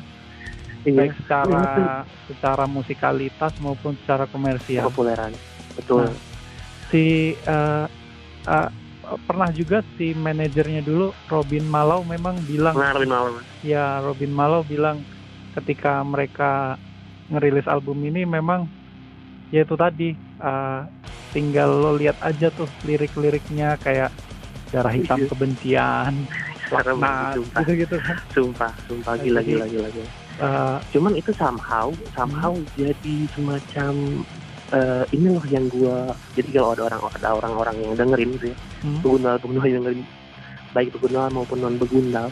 Iya. 0.88 1.04
Baik 1.04 1.14
secara 1.20 1.52
iya, 1.52 1.96
secara 2.32 2.64
musikalitas 2.64 3.54
maupun 3.60 4.00
secara 4.00 4.24
komersial. 4.32 4.88
Populeran. 4.88 5.36
Betul. 5.76 6.08
Nah, 6.08 6.16
si 6.88 7.36
uh, 7.44 7.86
uh, 8.48 8.70
pernah 9.28 9.52
juga 9.52 9.84
si 10.00 10.16
manajernya 10.16 10.80
dulu 10.80 11.12
Robin 11.28 11.68
Malau 11.68 12.08
memang 12.08 12.40
bilang 12.48 12.76
nah, 12.80 12.96
Robin 12.96 13.12
Malau. 13.12 13.44
Ya, 13.68 14.00
Robin 14.00 14.32
Malau 14.32 14.64
bilang 14.64 15.04
ketika 15.60 16.00
mereka 16.08 16.80
ngerilis 17.28 17.68
album 17.68 18.00
ini 18.08 18.24
memang 18.24 18.72
ya 19.52 19.68
itu 19.68 19.76
tadi 19.76 20.16
uh, 20.40 20.88
tinggal 21.36 21.68
lo 21.68 21.92
lihat 22.00 22.16
aja 22.24 22.48
tuh 22.48 22.68
lirik-liriknya 22.88 23.76
kayak 23.84 24.16
darah 24.72 24.94
hitam 24.96 25.20
iya. 25.20 25.28
kebencian 25.32 26.14
laknat 26.72 27.40
gitu 27.40 27.72
gitu 27.88 27.96
kan 28.04 28.18
sumpah 28.32 28.74
sumpah 28.88 29.16
gila 29.20 29.40
gila 29.44 29.66
gila, 29.68 29.88
gila. 29.92 30.27
Uh, 30.38 30.78
cuman 30.94 31.18
itu 31.18 31.34
somehow 31.34 31.90
somehow 32.14 32.54
hmm. 32.54 32.70
jadi 32.78 33.26
semacam 33.34 34.22
uh, 34.70 35.02
ini 35.10 35.34
loh 35.34 35.46
yang 35.50 35.66
gua 35.74 36.14
jadi 36.38 36.62
kalau 36.62 36.78
ada 36.78 36.84
orang 36.94 37.02
ada 37.10 37.28
orang-orang 37.34 37.76
yang 37.82 37.94
dengerin 37.98 38.32
ya 38.46 38.56
hmm. 38.86 39.02
begundal 39.02 39.36
begundal 39.42 39.66
yang 39.66 39.78
dengerin 39.82 40.02
baik 40.78 40.94
begundal 40.94 41.26
maupun 41.34 41.58
non 41.58 41.82
begundal 41.82 42.30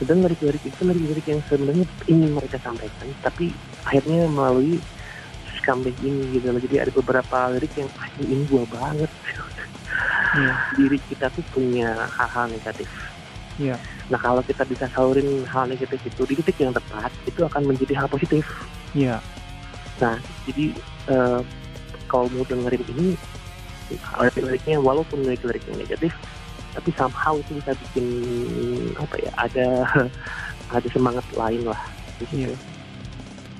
sedang 0.00 0.24
lirik-lirik 0.24 0.64
itu 0.64 0.80
lirik-lirik 0.80 1.26
yang 1.28 1.40
sebenarnya 1.44 1.84
ingin 2.08 2.30
mereka 2.32 2.56
sampaikan 2.56 3.08
tapi 3.20 3.52
akhirnya 3.84 4.32
melalui 4.32 4.80
comeback 5.62 5.94
ini 6.00 6.40
gitu 6.40 6.56
loh 6.56 6.60
jadi 6.64 6.88
ada 6.88 6.92
beberapa 6.96 7.38
lirik 7.52 7.76
yang 7.76 7.90
ah 8.00 8.08
ini 8.16 8.48
gua 8.48 8.64
banget 8.72 9.10
yeah. 10.40 10.56
diri 10.74 10.98
kita 11.06 11.28
tuh 11.30 11.44
punya 11.52 12.08
hal-hal 12.16 12.48
negatif 12.48 12.88
yeah. 13.56 13.78
nah 14.08 14.20
kalau 14.20 14.40
kita 14.44 14.62
bisa 14.68 14.88
salurin 14.92 15.44
hal 15.48 15.68
negatif 15.68 16.00
itu 16.04 16.22
di 16.28 16.34
titik 16.40 16.56
yang 16.60 16.72
tepat 16.72 17.10
itu 17.24 17.40
akan 17.42 17.68
menjadi 17.68 18.04
hal 18.04 18.08
positif 18.08 18.44
yeah. 18.92 19.18
nah 20.00 20.16
jadi 20.48 20.76
uh, 21.08 21.40
kalau 22.08 22.28
mau 22.32 22.44
dengerin 22.44 22.84
ini 22.96 23.16
liriknya 24.36 24.80
walaupun 24.80 25.20
lirik-lirik 25.24 25.64
yang 25.68 25.80
negatif 25.80 26.12
tapi 26.72 26.88
somehow 26.96 27.36
itu 27.36 27.60
bisa 27.60 27.76
bikin 27.76 28.06
apa 28.96 29.16
ya 29.20 29.32
ada 29.36 29.68
ada 30.76 30.88
semangat 30.88 31.24
lain 31.36 31.68
lah 31.68 31.80
gitu. 32.20 32.48
Iya. 32.48 32.54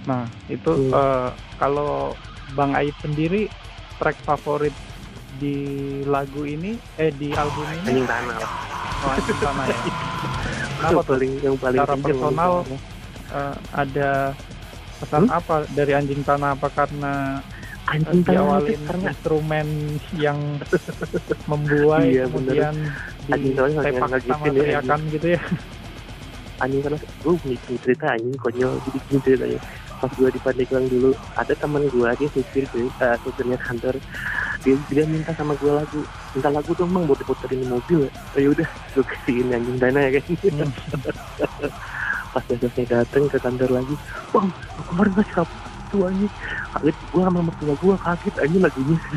Nah 0.09 0.25
itu 0.49 0.73
hmm. 0.73 0.93
uh, 0.97 1.31
kalau 1.61 2.17
Bang 2.57 2.73
Ait 2.73 2.97
sendiri 3.05 3.53
track 4.01 4.17
favorit 4.25 4.73
di 5.39 5.57
lagu 6.05 6.45
ini 6.45 6.77
eh 7.01 7.13
di 7.15 7.33
album 7.33 7.67
ini. 7.83 7.87
Anjing 7.89 8.09
Tanah 8.09 8.37
oh, 8.43 9.13
Anjing 9.17 9.39
Tanah 9.41 9.65
ya. 9.69 9.79
Kenapa 10.83 11.03
paling 11.07 11.33
yang 11.39 11.57
paling 11.57 11.79
secara 11.79 11.95
personal 12.03 12.53
uh, 13.31 13.57
ada 13.71 14.11
pesan 14.99 15.23
hmm? 15.31 15.39
apa 15.39 15.55
dari 15.73 15.93
Anjing 15.95 16.23
Tanah? 16.27 16.59
Apa 16.59 16.69
karena 16.73 17.15
anjing 17.83 18.23
diawalin 18.23 18.81
karena 18.87 19.11
instrumen 19.11 19.69
yang 20.17 20.39
membuai 21.51 22.15
iya, 22.15 22.25
kemudian 22.31 22.75
di 23.27 23.53
sepak 23.59 24.23
sama 24.23 24.47
ya, 24.49 24.53
teriakan 24.55 25.01
ya, 25.03 25.13
gitu 25.19 25.27
ya. 25.35 25.43
Anjing 26.63 26.81
karena 26.87 26.99
gue 26.99 27.35
punya 27.43 27.59
cerita 27.83 28.05
anjing 28.15 28.39
konyol. 28.39 28.75
Jadi 28.87 28.99
gini 29.11 29.21
ceritanya. 29.27 29.61
Pas 29.99 30.11
gue 30.19 30.31
di 30.35 30.41
Pandeglang 30.43 30.87
dulu 30.91 31.11
ada 31.39 31.55
teman 31.55 31.87
gue 31.87 32.11
dia 32.19 32.29
supir 32.31 32.67
uh, 32.67 33.17
supirnya 33.23 33.59
kantor 33.59 33.95
dia 34.63 34.75
dia 34.89 35.05
minta 35.07 35.35
sama 35.35 35.59
gue 35.59 35.73
lagu. 35.75 36.01
Minta 36.33 36.49
lagu 36.49 36.71
dong 36.79 36.91
bang 36.95 37.05
buat 37.05 37.19
diputerin 37.19 37.63
di 37.63 37.69
mobil 37.69 38.07
ya. 38.39 38.49
Udah 38.49 38.69
gue 38.95 39.05
kasihin 39.05 39.53
anjing 39.53 39.79
dana 39.79 40.01
ya 40.09 40.11
kan. 40.19 40.25
Hmm. 40.49 40.71
pas 42.33 42.45
besoknya 42.49 42.85
dateng 42.89 43.29
ke 43.29 43.37
kantor 43.37 43.71
lagi 43.77 43.95
bang 44.33 44.49
kemarin 44.89 45.13
ngasih 45.21 45.35
kamu 45.37 45.55
itu 45.93 45.97
aja 46.09 46.27
kaget 46.73 46.97
gue 46.97 47.23
sama 47.29 47.41
mertua 47.45 47.75
gue 47.77 47.95
kaget 48.01 48.35
aja 48.41 48.57
lagunya. 48.59 48.99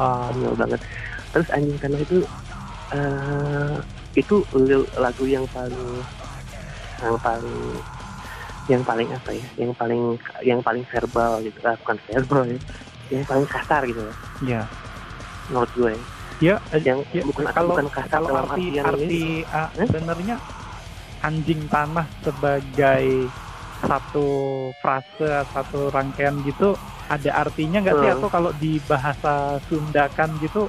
Ah. 0.00 0.32
Oh, 0.32 0.56
banget. 0.56 0.80
Terus 1.36 1.52
anjing 1.52 1.76
tanah 1.76 2.00
itu 2.00 2.24
uh, 2.96 3.76
itu 4.16 4.40
lagu 4.96 5.24
yang 5.28 5.44
paling 5.52 6.00
yang 7.04 7.16
paling 7.20 7.60
yang 8.72 8.82
paling 8.88 9.08
apa 9.12 9.30
ya? 9.36 9.46
Yang 9.60 9.72
paling 9.76 10.00
yang 10.40 10.60
paling 10.64 10.80
verbal 10.88 11.44
gitu. 11.44 11.60
Ah, 11.60 11.76
bukan 11.76 11.96
verbal 12.08 12.56
ya 12.56 12.58
yang 13.12 13.24
paling 13.28 13.48
kasar 13.48 13.84
gitu. 13.84 14.00
Ya. 14.40 14.64
Ya 14.64 14.64
menurut 15.52 15.70
gue. 15.76 15.92
Ya 16.40 16.56
yang 16.82 16.98
ya, 17.14 17.22
bukan 17.22 17.44
kalau 17.52 17.74
bukan 17.76 17.88
kasar 17.92 18.18
kalau 18.24 18.42
arti 18.50 18.64
arti 18.80 19.24
uh, 19.46 19.68
sebenarnya 19.76 20.36
anjing 21.22 21.60
tanah 21.70 22.06
sebagai 22.24 23.06
satu 23.82 24.26
frase 24.82 25.28
satu 25.54 25.90
rangkaian 25.90 26.34
gitu 26.42 26.74
ada 27.06 27.30
artinya 27.46 27.78
nggak 27.82 27.94
sih? 27.94 28.08
Hmm. 28.08 28.18
atau 28.18 28.28
kalau 28.30 28.50
di 28.56 28.78
bahasa 28.88 29.58
Sundakan 29.68 30.30
gitu 30.42 30.66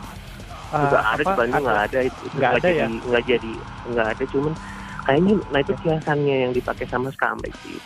uh, 0.74 0.78
nggak 0.78 1.04
ada 1.06 1.24
apa, 1.24 1.32
ada- 1.42 1.62
nggak 1.62 1.80
ada 1.90 2.00
itu. 2.06 2.24
Nggak 2.38 2.52
ada 2.52 2.68
jadi 2.70 2.78
ya? 2.78 2.88
nggak 2.90 3.24
jadi 3.26 3.52
nggak 3.90 4.08
ada 4.14 4.24
cuman 4.30 4.54
kayaknya 5.04 5.34
nah 5.52 5.60
itu 5.62 5.74
kiasannya 5.82 6.36
yang 6.48 6.52
dipakai 6.54 6.86
sama 6.90 7.10
scumbag 7.14 7.54
sih 7.66 7.78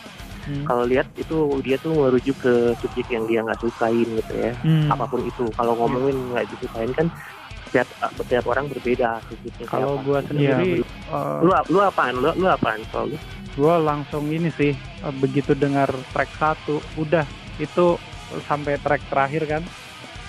Hmm. 0.48 0.64
kalau 0.64 0.82
lihat 0.82 1.04
itu 1.14 1.36
dia 1.60 1.76
tuh 1.76 1.92
merujuk 1.94 2.40
ke 2.40 2.52
subjek 2.74 3.04
yang 3.06 3.22
dia 3.22 3.44
nggak 3.44 3.60
sukain 3.60 4.08
gitu 4.16 4.32
ya 4.32 4.56
Hmm. 4.58 4.88
apa 4.88 5.04
pun 5.04 5.20
itu 5.20 5.52
kalau 5.52 5.76
ngomongin 5.76 6.16
nggak 6.26 6.48
disukain 6.48 6.88
kan 6.90 7.12
setiap 7.60 7.84
setiap 8.16 8.44
orang 8.46 8.64
berbeda 8.66 9.20
subjeknya 9.22 9.68
Kalau 9.68 9.92
siapa. 9.94 10.02
gua 10.02 10.18
sendiri, 10.24 10.80
Iya, 10.80 10.88
uh, 11.06 11.40
lu 11.44 11.52
lu 11.68 11.78
apaan 11.78 12.16
lu 12.16 12.32
lu 12.32 12.48
apaan 12.48 12.80
kalau 12.88 13.12
lu 13.12 13.16
gua 13.52 13.76
langsung 13.76 14.24
ini 14.26 14.48
sih 14.50 14.72
uh, 14.98 15.12
begitu 15.12 15.52
dengar 15.52 15.92
track 16.08 16.32
satu, 16.34 16.80
udah 16.96 17.28
itu 17.58 18.00
sampai 18.42 18.78
track 18.78 19.04
terakhir 19.04 19.42
kan, 19.46 19.62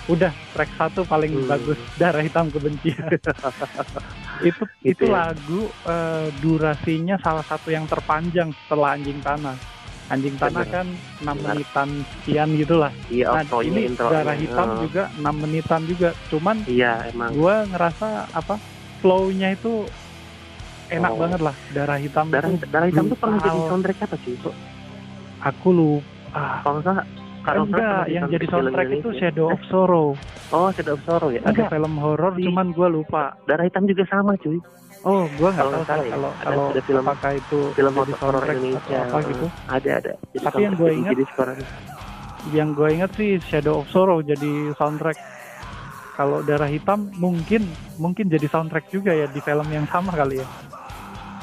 udah 0.06 0.28
track 0.52 0.68
satu 0.74 1.00
paling 1.02 1.32
Hmm. 1.32 1.48
bagus 1.48 1.80
darah 1.96 2.20
hitam 2.20 2.52
kebencian. 2.52 3.08
itu 4.40 4.62
itu 4.84 5.00
Gitu 5.00 5.02
ya. 5.06 5.32
lagu 5.32 5.60
uh, 5.86 6.28
durasinya 6.34 7.16
salah 7.16 7.44
satu 7.44 7.68
yang 7.68 7.84
terpanjang 7.86 8.52
setelah 8.58 8.92
anjing 8.92 9.16
tanah. 9.20 9.56
Anjing 10.10 10.34
tanah 10.36 10.60
Bener. 10.60 10.74
kan 10.74 10.86
6 10.90 11.22
Bener. 11.22 11.38
menitan 11.54 11.88
sekian 12.02 12.48
gitulah. 12.52 12.92
iya 13.08 13.26
Nah, 13.30 13.62
ini 13.62 13.80
intro 13.86 14.10
darah 14.10 14.34
hitam 14.34 14.68
juga 14.82 15.02
6 15.14 15.34
menitan 15.38 15.80
juga. 15.86 16.10
Cuman 16.26 16.56
iya 16.66 17.06
emang 17.06 17.30
gua 17.32 17.62
ngerasa 17.64 18.08
apa 18.28 18.58
flow-nya 18.98 19.54
itu 19.54 19.86
enak 20.90 21.10
Oh. 21.10 21.18
banget 21.22 21.40
lah 21.40 21.54
darah 21.70 21.96
hitam 21.96 22.26
darah 22.28 22.50
itu 22.50 22.66
darah 22.66 22.86
hitam 22.90 23.06
tuh 23.06 23.16
pernah 23.16 23.38
jadi 23.38 23.58
soundtrack 23.64 23.98
apa 24.02 24.16
sih 24.20 24.34
aku 25.40 25.68
lupa 25.70 26.60
kalau 26.60 26.74
nggak 26.76 26.84
salah 26.84 27.04
kalau 27.40 27.62
nggak 27.64 27.78
enggak 27.80 28.04
yang 28.10 28.24
di 28.26 28.32
jadi 28.34 28.46
soundtrack 28.50 28.88
itu. 28.92 29.08
Shadow 29.16 29.46
of 29.48 29.60
Sorrow 29.70 30.08
oh 30.50 30.68
Shadow 30.74 30.98
of 30.98 31.02
Sorrow 31.06 31.30
ya 31.30 31.40
ada 31.46 31.70
film 31.70 31.94
horor 31.96 32.34
cuman 32.34 32.74
gua 32.74 32.88
lupa 32.90 33.22
darah 33.46 33.64
hitam 33.64 33.86
juga 33.86 34.02
sama 34.04 34.34
cuy 34.36 34.58
oh 35.02 35.24
gua 35.36 35.48
nggak 35.50 35.66
tahu 35.66 35.84
salah 35.84 36.04
ya, 36.04 36.12
kalau 36.12 36.30
ada- 36.30 36.44
kalau 36.44 36.64
ada 36.68 36.80
film- 36.82 37.06
apakah 37.06 37.30
itu 37.34 37.58
film 37.72 37.92
jadi 37.94 38.12
horor 38.20 38.42
Indonesia 38.44 38.78
atau 38.80 39.00
apa 39.00 39.18
gitu? 39.24 39.46
ada 39.68 39.90
ada. 39.96 40.12
Jadi 40.30 40.44
Tapi 40.44 40.60
yang 40.60 40.74
jadi- 40.74 40.96
ingat- 40.96 41.18
yang 42.48 42.72
gue 42.72 42.88
inget 42.90 43.10
sih 43.14 43.30
Shadow 43.42 43.84
of 43.84 43.86
Sorrow 43.92 44.24
jadi 44.24 44.72
soundtrack. 44.74 45.18
Kalau 46.16 46.40
darah 46.40 46.68
hitam 46.68 47.08
mungkin 47.16 47.64
mungkin 47.96 48.28
jadi 48.28 48.44
soundtrack 48.44 48.88
juga 48.88 49.12
ya 49.12 49.24
di 49.24 49.40
film 49.40 49.64
yang 49.68 49.88
sama 49.88 50.12
kali 50.12 50.40
ya. 50.40 50.46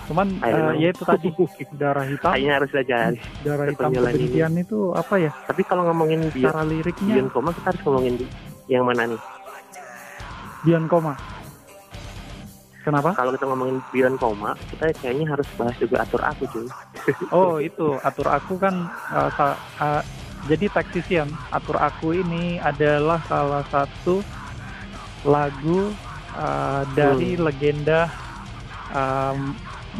Cuman 0.07 0.39
know. 0.39 0.73
ya 0.73 0.89
itu 0.89 1.03
tadi 1.03 1.29
darah 1.81 2.05
hitam. 2.05 2.33
Kayaknya 2.33 2.53
harus 2.53 2.69
belajar 2.71 2.99
darah 3.41 3.65
hitam 3.67 3.89
kebencian 3.91 4.51
itu 4.55 4.79
apa 4.93 5.15
ya? 5.17 5.31
Tapi 5.45 5.61
kalau 5.65 5.85
ngomongin 5.85 6.29
cara 6.33 6.61
liriknya. 6.61 7.13
Bion 7.19 7.29
Koma 7.29 7.49
kita 7.53 7.73
harus 7.73 7.81
ngomongin 7.85 8.13
di 8.21 8.25
yang 8.69 8.85
mana 8.85 9.05
nih? 9.05 9.21
Bion 10.65 10.85
Koma. 10.89 11.13
Kenapa? 12.87 13.11
kalau 13.19 13.35
kita 13.35 13.43
ngomongin 13.43 13.83
Bion 13.91 14.15
Koma 14.15 14.55
kita 14.71 14.95
kayaknya 15.03 15.27
harus 15.35 15.47
bahas 15.59 15.75
juga 15.75 16.07
atur 16.07 16.23
aku 16.23 16.47
cuy 16.47 16.67
Oh 17.35 17.59
itu 17.59 17.99
atur 17.99 18.31
aku 18.31 18.55
kan 18.55 18.75
uh, 19.11 19.27
sa- 19.35 19.59
uh, 19.75 19.99
jadi 20.47 20.71
taksisian 20.71 21.27
atur 21.51 21.75
aku 21.75 22.15
ini 22.15 22.63
adalah 22.63 23.19
salah 23.27 23.67
satu 23.67 24.23
lagu 25.27 25.91
uh, 26.31 26.87
dari 26.95 27.35
Hmm. 27.35 27.43
legenda 27.43 28.07
um, 28.87 29.51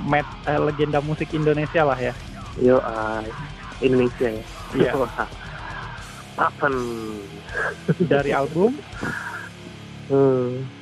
met, 0.08 0.24
eh, 0.48 0.62
legenda 0.62 1.04
musik 1.04 1.28
Indonesia 1.36 1.84
lah 1.84 2.00
ya. 2.00 2.14
yo 2.56 2.80
ah, 2.80 3.20
Indonesia 3.84 4.32
ya 4.32 4.44
Iya. 4.72 4.92
Papen 6.38 6.76
Dari 8.00 8.32
album 8.32 8.78
hmm. 10.08 10.77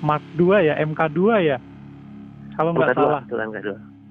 Mark 0.00 0.24
2 0.32 0.60
ya, 0.62 0.74
MK2 0.78 1.20
ya. 1.40 1.58
Kalau 2.52 2.72
nggak 2.72 2.92
salah. 2.92 3.22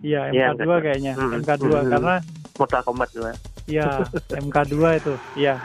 Iya, 0.01 0.29
Iya, 0.29 0.45
MK2 0.53 0.61
enggak. 0.61 0.79
kayaknya. 0.81 1.13
Hmm. 1.15 1.31
MK2 1.35 1.65
Hmm. 1.65 1.89
karena 1.89 2.15
Mortal 2.55 2.81
Kombat 2.83 3.09
dua. 3.11 3.31
ya 3.67 3.89
MK2 4.31 4.75
itu. 4.95 5.13
Iya. 5.35 5.55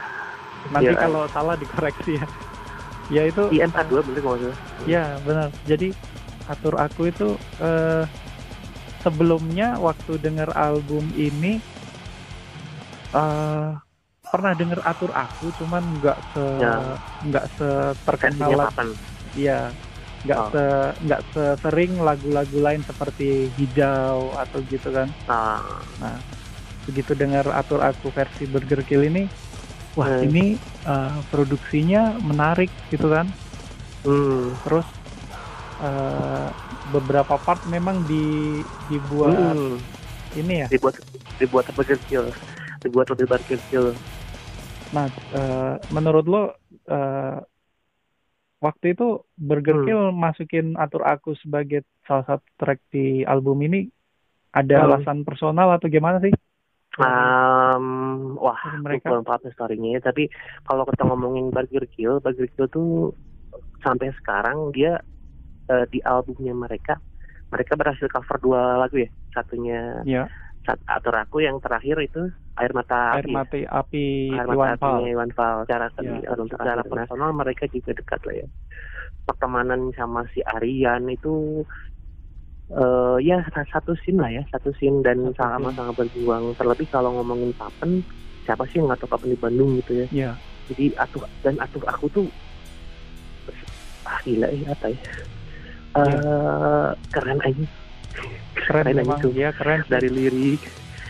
Nanti 0.69 0.91
Iya. 0.91 0.99
kalau 0.99 1.23
salah 1.29 1.55
dikoreksi 1.55 2.17
ya. 2.17 2.25
Ya 3.11 3.21
itu 3.27 3.43
Iya, 3.49 3.67
empat 3.67 3.85
dua 3.87 4.01
bener 4.01 4.19
kalau 4.19 4.37
salah. 4.39 4.57
Ya 4.83 5.03
benar. 5.21 5.49
Jadi 5.63 5.93
atur 6.47 6.75
aku 6.75 7.01
itu 7.05 7.27
eh, 7.59 8.03
sebelumnya 8.99 9.77
waktu 9.77 10.17
denger 10.17 10.49
album 10.51 11.05
ini 11.13 11.61
eh 13.11 13.69
pernah 14.23 14.53
denger 14.55 14.79
atur 14.81 15.11
aku, 15.11 15.51
cuman 15.59 15.83
nggak 15.99 16.17
se 16.31 16.43
Ya. 16.57 16.95
nggak 17.21 17.45
Versinya 17.51 17.91
seterkenal 17.99 18.49
Papen. 18.63 18.87
Iya, 19.35 19.59
nggak 20.21 20.37
Oh. 20.37 20.49
se 20.49 20.63
nggak 21.01 21.21
sesering 21.33 21.97
lagu-lagu 21.97 22.57
lain 22.57 22.81
seperti 22.83 23.49
hijau 23.57 24.33
atau 24.37 24.59
gitu 24.67 24.89
kan. 24.89 25.09
Nah, 25.97 26.17
Begitu 26.81 27.13
dengar 27.13 27.45
atur 27.53 27.77
aku 27.79 28.09
versi 28.09 28.49
Burger 28.49 28.81
Kill 28.81 29.05
ini, 29.05 29.29
wah 29.93 30.09
Hmm. 30.09 30.25
ini 30.25 30.57
eh, 30.83 31.17
produksinya 31.29 32.17
menarik 32.19 32.69
gitu 32.89 33.05
kan. 33.05 33.29
hmm. 34.01 34.57
terus 34.65 34.87
eh, 35.77 36.49
beberapa 36.89 37.37
part 37.37 37.61
memang 37.65 38.01
di 38.03 38.57
dibuat 38.87 39.55
Hmm. 39.55 39.77
ini 40.33 40.65
ya 40.65 40.67
dibuat 40.67 40.95
dibuat 41.37 41.65
apa 41.69 41.83
kecil 41.85 42.33
dibuat 42.81 43.13
lebih 43.13 43.29
bar 43.29 43.41
kecil 43.45 43.93
nah 44.89 45.05
eh, 45.31 45.75
menurut 45.87 46.25
lo 46.25 46.41
eh, 46.87 47.37
waktu 48.61 48.93
itu 48.93 49.25
Burger 49.35 49.81
Hmm. 49.81 49.85
Kill 49.89 50.01
masukin 50.13 50.77
atur 50.77 51.01
aku 51.03 51.33
sebagai 51.41 51.81
salah 52.05 52.23
satu 52.29 52.45
track 52.61 52.79
di 52.93 53.25
album 53.25 53.57
ini 53.65 53.89
ada 54.53 54.85
Hmm. 54.85 54.85
alasan 54.93 55.25
personal 55.25 55.73
atau 55.73 55.89
gimana 55.89 56.21
sih 56.21 56.31
Um, 56.99 58.35
wah, 58.35 58.59
mereka? 58.83 59.07
kurang 59.15 59.23
paham 59.23 59.47
story-nya 59.55 59.95
ya. 59.95 60.11
Tapi 60.11 60.27
kalau 60.67 60.83
kita 60.83 61.07
ngomongin 61.07 61.47
Burger 61.47 61.87
Kill, 61.87 62.19
Burger 62.19 62.51
Kill 62.51 62.67
tuh 62.67 63.15
sampai 63.79 64.11
sekarang 64.19 64.75
dia 64.75 64.99
eh, 65.71 65.87
di 65.87 66.03
albumnya 66.03 66.51
mereka, 66.51 66.99
mereka 67.47 67.79
berhasil 67.79 68.11
cover 68.11 68.37
dua 68.43 68.75
lagu 68.75 68.99
ya. 68.99 69.09
Satunya 69.31 70.03
ya 70.03 70.27
sat, 70.27 70.50
atur 70.67 71.15
aku 71.17 71.41
yang 71.41 71.57
terakhir 71.57 71.97
itu 72.05 72.29
Air 72.59 72.71
Mata 72.75 73.17
air 73.17 73.25
Api. 73.25 73.31
ya. 73.31 73.35
mati 73.35 73.61
api 73.65 74.05
Air 74.37 74.45
Iwan 74.45 74.57
Mata 74.59 74.75
Fals 74.77 75.01
Apinya 75.01 75.07
Iwan 75.09 75.31
Fals. 75.33 75.63
Secara, 75.65 75.87
Ya, 75.97 76.17
secara 76.35 76.81
personal 76.85 77.31
mereka 77.33 77.63
juga 77.71 77.91
dekat 77.95 78.21
lah 78.27 78.35
ya. 78.45 78.47
Pertemanan 79.25 79.81
sama 79.95 80.27
si 80.35 80.43
Aryan 80.45 81.09
itu 81.09 81.65
eh 82.71 83.17
ya 83.19 83.43
satu 83.51 83.99
scene 83.99 84.19
lah 84.21 84.31
ya, 84.31 84.43
satu 84.47 84.71
scene 84.79 85.03
dan 85.03 85.33
sama-sama 85.35 85.91
berjuang. 85.91 86.55
Terlebih 86.55 86.87
kalau 86.87 87.19
ngomongin 87.19 87.51
Papen, 87.59 87.99
siapa 88.47 88.63
sih 88.71 88.79
yang 88.79 88.87
nggak 88.87 89.03
tahu 89.03 89.11
Papen 89.11 89.33
di 89.33 89.39
Bandung 89.39 89.75
gitu 89.83 90.05
ya. 90.05 90.07
ya 90.11 90.31
Jadi 90.71 90.95
atuh 90.95 91.27
dan 91.43 91.59
atuh 91.59 91.83
aku 91.83 92.07
tuh 92.15 92.27
ah 94.07 94.17
gila 94.23 94.47
ya 94.55 94.71
apa 94.71 94.87
ya. 94.87 94.99
Eh 95.99 96.89
keren 97.11 97.39
aja 97.43 97.65
keren 98.67 98.87
Keren 98.87 98.97
memang 99.01 99.19
itu. 99.21 99.27
ya 99.33 99.49
keren 99.53 99.81
dari 99.89 100.09
lirik, 100.09 100.61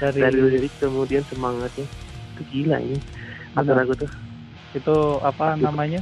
dari, 0.01 0.19
dari 0.21 0.39
lirik 0.39 0.73
kemudian 0.81 1.23
semangatnya 1.29 1.87
itu 2.35 2.41
gila 2.51 2.77
ini. 2.81 2.97
Atur 3.59 3.75
Benar. 3.75 3.83
aku 3.83 3.93
tuh 4.01 4.11
itu 4.71 4.95
apa 5.21 5.43
Aduh. 5.51 5.67
namanya 5.67 6.01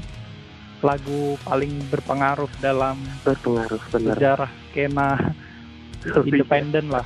lagu 0.79 1.35
paling 1.43 1.89
berpengaruh 1.91 2.51
dalam 2.62 3.19
berpengaruh 3.25 3.81
benar. 3.91 4.17
sejarah 4.17 4.51
skena 4.69 5.17
independen 6.29 6.88
lah 6.88 7.03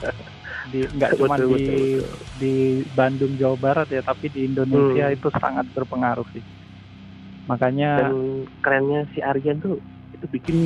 di 0.71 0.85
nggak 0.85 1.11
cuma 1.17 1.35
Betul, 1.35 1.47
di 1.49 1.53
betul, 1.57 1.77
betul. 1.81 2.05
di 2.37 2.53
Bandung 2.87 3.33
Jawa 3.39 3.57
Barat 3.57 3.87
ya 3.89 4.01
tapi 4.05 4.29
di 4.29 4.45
Indonesia 4.45 5.09
Hmm. 5.09 5.15
itu 5.15 5.27
sangat 5.41 5.65
berpengaruh 5.73 6.27
sih 6.33 6.43
makanya 7.49 7.87
dan 7.97 8.15
kerennya 8.63 9.05
si 9.13 9.19
Aryan 9.19 9.59
tuh 9.59 9.75
itu 10.13 10.25
bikin 10.29 10.57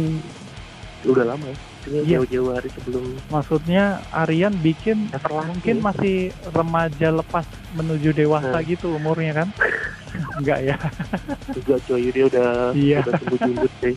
udah 1.06 1.26
lama 1.28 1.46
ya? 1.46 1.58
Iya. 1.88 2.20
jauh-jauh 2.20 2.52
hari 2.52 2.68
sebelum 2.76 3.16
maksudnya 3.32 4.04
Aryan 4.12 4.52
bikin 4.60 5.08
mungkin 5.48 5.80
masih 5.80 6.36
remaja 6.52 7.16
lepas 7.16 7.48
menuju 7.72 8.12
dewasa 8.12 8.60
Hmm. 8.60 8.68
gitu 8.68 8.92
umurnya 8.92 9.44
kan? 9.44 9.48
Enggak 10.40 10.60
ya. 10.66 10.76
Juga 11.56 11.80
coy. 11.88 12.12
Dia 12.12 12.26
udah 12.28 12.50
Iya. 12.76 12.98
udah 13.02 13.14
tumbuh 13.16 13.40
jundut 13.40 13.74
deh 13.80 13.96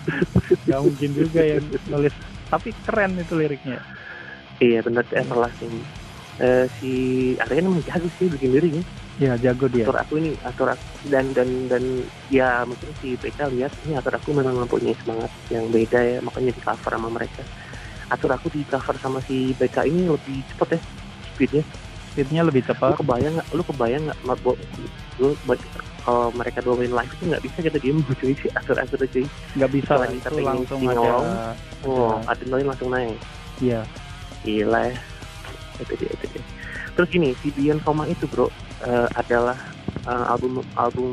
nggak 0.66 0.80
mungkin 0.82 1.10
juga 1.12 1.40
yang 1.42 1.64
nulis. 1.90 2.14
Tapi 2.46 2.70
keren 2.86 3.18
itu 3.18 3.34
liriknya. 3.34 3.82
Iya 4.62 4.80
benar 4.86 5.02
Everlasting 5.10 5.82
Eh, 6.36 6.68
si 6.78 6.92
Aryan 7.40 7.72
emang 7.72 7.80
jago 7.82 8.06
sih 8.20 8.28
bikin 8.28 8.52
lirik 8.52 8.84
ya 9.16 9.32
jago 9.40 9.66
dia. 9.72 9.88
Atur 9.88 9.98
aku 9.98 10.12
ini 10.20 10.30
atur 10.44 10.68
aku 10.72 10.84
dan 11.08 11.32
dan 11.32 11.48
dan 11.72 11.84
ya 12.28 12.64
mungkin 12.68 12.90
si 13.00 13.16
PK 13.16 13.48
lihat 13.56 13.72
ini 13.88 13.96
atur 13.96 14.12
aku 14.16 14.36
memang 14.36 14.56
mempunyai 14.64 14.96
semangat 15.00 15.32
yang 15.48 15.64
beda 15.72 16.00
ya 16.00 16.18
makanya 16.20 16.52
di 16.52 16.60
cover 16.60 16.92
sama 16.92 17.08
mereka. 17.08 17.42
Atur 18.12 18.30
aku 18.36 18.52
di 18.52 18.62
cover 18.68 18.96
sama 19.00 19.18
si 19.24 19.56
BK 19.56 19.88
ini 19.88 20.08
lebih 20.08 20.44
cepet 20.52 20.76
ya 20.76 20.80
speednya. 21.32 21.64
Speednya 22.12 22.42
lebih 22.48 22.64
cepat 22.64 22.96
lu 22.96 23.00
kebayang 23.00 23.32
nggak 23.40 23.48
lu 23.52 23.62
kebayang 23.64 24.02
nggak 24.08 24.38
lu 25.20 25.28
kalau 26.06 26.30
mereka 26.38 26.62
dua 26.62 26.78
main 26.78 26.94
live 26.94 27.12
itu 27.18 27.24
nggak 27.26 27.42
bisa 27.42 27.58
kita 27.66 27.78
diem 27.82 27.98
cuy 28.20 28.32
sih 28.36 28.50
asur 28.52 28.76
asur 28.76 29.00
cuy. 29.00 29.24
Nggak 29.56 29.70
bisa 29.72 29.92
lah 29.96 30.08
itu 30.12 30.38
langsung 30.44 30.80
ada 30.86 31.08
oh 31.88 32.20
adrenalin 32.28 32.68
langsung 32.68 32.92
naik. 32.92 33.16
Iya. 33.64 33.80
Gila 34.44 34.92
ya. 34.92 34.96
Itu 35.80 35.92
dia 35.96 36.10
itu 36.12 36.24
dia. 36.36 36.42
Terus 36.96 37.08
gini 37.12 37.28
si 37.42 37.52
Bian 37.52 37.80
Koma 37.84 38.08
itu 38.08 38.24
bro 38.24 38.48
uh, 38.84 39.08
adalah 39.16 39.56
uh, 40.04 40.24
album 40.36 40.60
album 40.76 41.12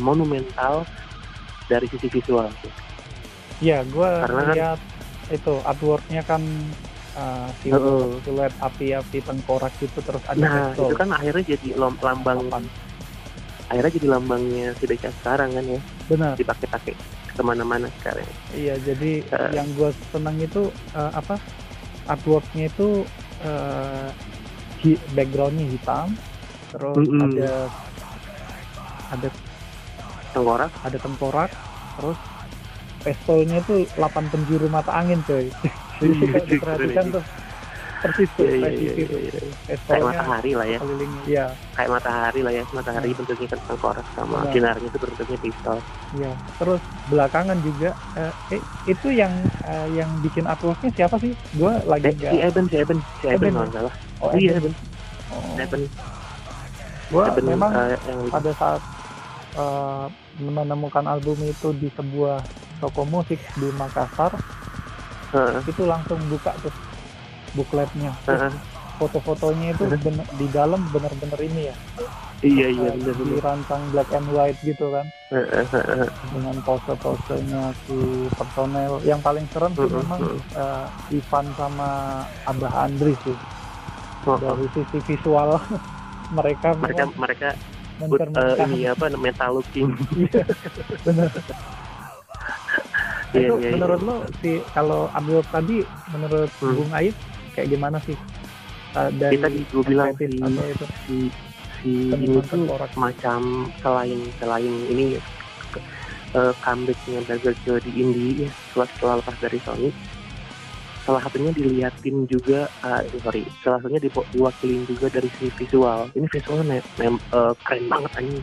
monumental 0.00 0.88
dari 1.68 1.88
sisi 1.88 2.08
visual. 2.08 2.48
Iya, 3.60 3.84
gue 3.88 4.10
kan 4.24 4.52
lihat 4.52 4.80
kan, 4.80 5.34
itu 5.34 5.54
artworknya 5.64 6.22
kan 6.24 6.42
uh, 7.16 7.48
siluet 7.62 8.52
uh, 8.60 8.66
api-api 8.66 9.18
tengkorak 9.22 9.72
gitu 9.80 9.98
terus 10.02 10.22
ada 10.26 10.42
nah 10.42 10.68
itu 10.74 10.94
kan 10.96 11.08
akhirnya 11.14 11.44
jadi 11.56 11.68
lambang 11.78 12.20
Lapan. 12.50 12.64
akhirnya 13.70 13.92
jadi 13.96 14.08
lambangnya 14.12 14.68
si 14.76 14.84
Deca 14.84 15.08
sekarang 15.24 15.56
kan 15.56 15.64
ya. 15.64 15.80
Benar. 16.10 16.32
Dipakai-pakai 16.36 16.94
ke 17.34 17.42
mana-mana 17.42 17.88
sekarang. 18.02 18.28
Iya 18.52 18.76
jadi 18.84 19.24
uh, 19.32 19.50
yang 19.56 19.68
gue 19.74 19.90
senang 20.12 20.36
itu 20.36 20.68
uh, 20.92 21.12
apa 21.16 21.40
artworknya 22.04 22.68
itu 22.68 23.08
uh, 23.40 24.12
backgroundnya 25.16 25.64
hitam 25.64 26.12
terus 26.74 26.96
mm 26.98 27.06
-hmm. 27.06 27.22
ada 27.30 27.50
ada 29.14 29.28
tengkorak? 30.34 30.72
Ada 30.82 30.98
tengkorak 30.98 31.50
terus 31.94 32.18
pistolnya 33.06 33.62
itu 33.62 33.86
8 33.94 34.32
penjuru 34.32 34.66
mata 34.66 34.90
angin 34.90 35.22
coy. 35.22 35.46
Jadi 36.02 36.14
kita 36.18 36.38
diperhatikan 36.50 37.06
tuh 37.14 37.24
persis 38.04 38.28
tuh 38.36 38.44
yeah, 38.44 38.68
yeah, 38.68 38.72
yeah, 38.76 38.94
itu 39.00 39.16
yeah, 39.16 39.44
yeah. 39.72 39.78
kayak 39.88 40.04
matahari 40.04 40.52
lah 40.52 40.66
ya. 40.68 40.78
ya 41.24 41.46
kayak 41.72 41.88
matahari 41.88 42.40
lah 42.44 42.52
ya 42.52 42.64
matahari 42.76 43.08
yeah. 43.08 43.16
bentuknya 43.16 43.48
kan 43.48 43.60
tengkorak 43.64 44.06
sama 44.12 44.44
yeah. 44.44 44.52
sinarnya 44.52 44.88
itu 44.92 44.98
bentuknya 45.00 45.38
pistol. 45.40 45.78
Ya 46.20 46.32
terus 46.60 46.82
belakangan 47.08 47.58
juga 47.64 47.90
eh, 48.52 48.60
itu 48.84 49.08
yang 49.08 49.32
uh, 49.64 49.88
yang 49.88 50.10
bikin 50.20 50.44
artworknya 50.44 50.92
siapa 50.92 51.16
sih? 51.16 51.32
Gue 51.56 51.72
lagi 51.88 52.12
eh, 52.12 52.14
si 52.20 52.36
Eben 52.44 52.64
si 52.68 52.76
Eben. 52.76 52.98
Si 53.24 53.26
Eben 53.32 53.56
nggak 53.56 53.72
salah. 53.72 53.94
Oh, 54.20 54.36
iya 54.36 54.60
Eben. 54.60 54.74
Oh. 55.32 55.56
Eben 55.56 55.88
gue 57.12 57.24
memang 57.44 57.70
uh, 57.72 57.88
yang... 57.92 58.20
pada 58.32 58.50
saat 58.56 58.82
uh, 59.58 60.06
menemukan 60.40 61.04
album 61.04 61.36
itu 61.44 61.72
di 61.76 61.88
sebuah 61.92 62.40
toko 62.80 63.04
musik 63.06 63.38
di 63.58 63.68
Makassar 63.76 64.32
uh. 65.34 65.60
itu 65.64 65.82
langsung 65.84 66.18
buka 66.30 66.52
tuh 66.62 66.74
bukletnya 67.54 68.12
uh. 68.26 68.50
foto-fotonya 68.98 69.74
itu 69.74 69.84
bener, 69.98 70.26
di 70.38 70.46
dalam 70.54 70.86
bener-bener 70.94 71.40
ini 71.42 71.62
ya. 71.66 71.76
Iya 72.44 72.66
iya 72.76 72.90
bener, 72.94 73.16
dirancang 73.26 73.82
black 73.90 74.10
and 74.14 74.28
white 74.30 74.58
gitu 74.62 74.92
kan. 74.92 75.06
Uh, 75.34 75.66
dengan 76.30 76.54
pose-posenya 76.62 77.74
si 77.88 77.98
personel. 78.38 79.02
Yang 79.02 79.20
paling 79.26 79.46
serem 79.50 79.72
sih 79.74 79.90
memang 79.90 80.20
uh, 80.54 80.86
Ivan 81.10 81.46
sama 81.58 82.22
Abah 82.46 82.86
Andri 82.86 83.18
sih. 83.26 83.34
Dari 84.22 84.66
sisi 84.76 84.98
visual 85.10 85.58
mereka 86.32 86.68
mereka 86.78 87.04
mereka 87.18 87.48
but, 88.00 88.20
uh, 88.34 88.54
ini 88.66 88.88
apa 88.88 89.12
metal 89.18 89.60
looking 89.60 89.92
iya, 90.16 90.44
benar 91.04 91.30
yeah, 93.34 93.50
itu 93.50 93.54
yeah, 93.60 93.72
menurut 93.74 94.00
yeah. 94.00 94.08
lo 94.08 94.16
si 94.40 94.50
kalau 94.72 95.00
ambil 95.14 95.40
tadi 95.50 95.82
menurut 96.14 96.50
hmm. 96.62 96.74
Bung 96.78 96.92
Aib 96.94 97.14
kayak 97.54 97.68
gimana 97.70 97.98
sih 98.02 98.16
uh, 98.96 99.10
dari 99.14 99.36
tadi 99.38 99.60
gue 99.68 99.84
bilang 99.84 100.14
si, 100.16 100.26
itu? 100.30 100.86
si 101.06 101.16
si 101.82 101.92
ini 102.14 102.40
tuh 102.48 102.64
macam 102.96 103.68
selain 103.82 104.20
selain 104.40 104.72
ini 104.88 105.18
uh, 106.34 106.52
comebacknya 106.62 107.20
Dagger 107.26 107.54
Joe 107.66 107.82
di 107.82 107.92
indie 107.98 108.46
ya 108.46 108.50
setelah 108.70 108.88
setelah 108.96 109.14
lepas 109.20 109.36
dari 109.42 109.58
Sony 109.62 109.90
salah 111.04 111.20
satunya 111.20 111.52
diliatin 111.52 112.24
juga 112.24 112.66
uh, 112.80 113.04
sorry 113.20 113.44
salah 113.60 113.78
satunya 113.84 114.00
diwakilin 114.08 114.88
juga 114.88 115.06
dari 115.12 115.28
si 115.36 115.52
visual. 115.52 116.08
Ini 116.16 116.26
visualnya 116.32 116.80
uh, 117.32 117.52
keren 117.60 117.84
banget 117.92 118.12
ini 118.24 118.40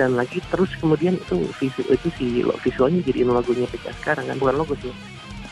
dan 0.00 0.16
lagi 0.16 0.40
terus 0.48 0.72
kemudian 0.80 1.20
itu 1.20 1.44
visual 1.60 1.92
itu 1.92 2.08
si 2.16 2.26
visualnya 2.64 3.04
jadiin 3.04 3.28
logonya 3.28 3.68
PK 3.68 3.92
sekarang 4.00 4.32
kan 4.32 4.36
bukan 4.40 4.56
logo 4.56 4.74
sih. 4.80 4.92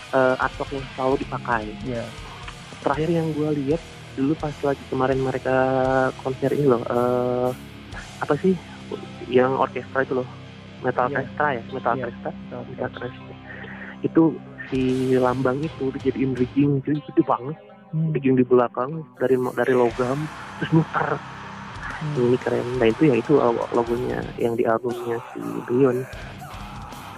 Uh, 0.08 0.40
artwork 0.40 0.72
yang 0.72 0.86
selalu 0.96 1.14
dipakai. 1.20 1.68
Yeah. 1.84 2.08
terakhir 2.78 3.10
yang 3.10 3.34
gue 3.34 3.50
lihat 3.58 3.82
dulu 4.14 4.38
pas 4.38 4.54
lagi 4.62 4.80
kemarin 4.88 5.18
mereka 5.18 5.56
konser 6.22 6.54
ini 6.54 6.70
loh 6.70 6.82
uh, 6.86 7.50
apa 8.22 8.34
sih 8.38 8.54
yang 9.28 9.52
orkestra 9.60 10.06
itu 10.06 10.22
loh? 10.22 10.28
Metal 10.80 11.12
yeah. 11.12 11.20
orkestra 11.20 11.46
ya? 11.52 11.62
Metal 11.74 11.92
yeah. 11.92 12.06
orkestra? 12.08 12.30
Metal 12.48 12.88
orkestra. 12.88 13.34
Itu 14.00 14.22
si 14.68 15.14
lambang 15.16 15.64
itu 15.64 15.90
dijadiin 15.96 16.36
rigging 16.36 16.80
jadi 16.84 17.00
gede 17.12 17.24
banget. 17.24 17.56
Hmm. 17.88 18.12
rigging 18.12 18.36
di 18.36 18.44
belakang 18.44 19.00
dari 19.16 19.32
dari 19.56 19.72
logam 19.72 20.28
terus 20.60 20.70
muter. 20.76 21.16
Hmm. 21.98 22.30
ini 22.30 22.38
keren. 22.38 22.66
Nah 22.78 22.86
itu 22.86 23.02
ya 23.10 23.14
itu 23.16 23.32
logonya 23.74 24.20
yang 24.38 24.54
di 24.54 24.62
albumnya 24.68 25.18
si 25.32 25.40
Beyond 25.66 26.04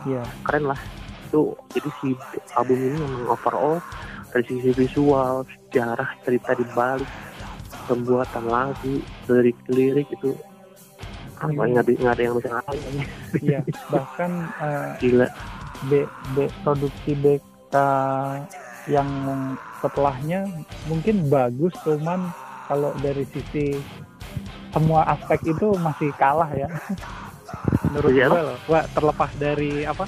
ya 0.06 0.22
keren 0.46 0.70
lah. 0.70 0.80
Itu 1.28 1.58
jadi 1.74 1.90
si 2.00 2.14
album 2.54 2.78
ini 2.80 2.96
memang 3.02 3.34
overall 3.34 3.82
dari 4.30 4.46
sisi 4.46 4.70
visual 4.70 5.42
sejarah 5.44 6.06
cerita 6.22 6.54
di 6.54 6.64
balik 6.70 7.10
pembuatan 7.90 8.46
lagu 8.46 9.02
lirik 9.26 9.58
lirik 9.68 10.06
itu. 10.14 10.38
Apa 11.40 11.66
nggak 11.66 11.88
ada, 11.88 12.20
yang 12.22 12.36
bisa 12.38 12.48
ngalahin. 12.52 12.94
Iya 13.42 13.58
bahkan 13.90 14.30
uh, 14.62 14.94
gila 15.02 15.26
B, 15.88 16.04
B 16.34 16.36
produksi 16.66 17.16
BK 17.16 17.74
yang 18.88 19.08
setelahnya 19.80 20.44
mungkin 20.90 21.28
bagus 21.30 21.72
cuman 21.86 22.28
kalau 22.68 22.92
dari 23.00 23.24
sisi 23.32 23.78
semua 24.70 25.02
aspek 25.10 25.56
itu 25.56 25.74
masih 25.80 26.10
kalah 26.20 26.48
ya 26.52 26.68
menurut 27.90 28.12
ya. 28.14 28.26
gue 28.30 28.40
loh 28.54 28.58
Wah, 28.70 28.84
terlepas 28.94 29.30
dari 29.40 29.82
apa 29.82 30.06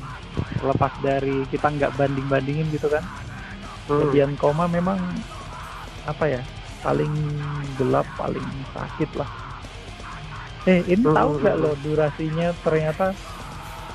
terlepas 0.61 0.92
dari 1.02 1.42
kita 1.50 1.66
nggak 1.72 1.92
banding 1.98 2.26
bandingin 2.30 2.68
gitu 2.70 2.87
kan 2.87 3.02
hmm. 3.90 4.38
koma 4.38 4.70
memang 4.70 4.98
apa 6.06 6.38
ya 6.38 6.42
paling 6.82 7.11
gelap 7.78 8.06
paling 8.18 8.46
sakit 8.74 9.11
lah 9.18 9.30
eh 10.70 10.78
ini 10.87 11.02
hmm. 11.02 11.14
tahu 11.14 11.30
nggak 11.42 11.56
hmm, 11.58 11.62
lo 11.62 11.72
hmm. 11.74 11.82
durasinya 11.82 12.48
ternyata 12.62 13.06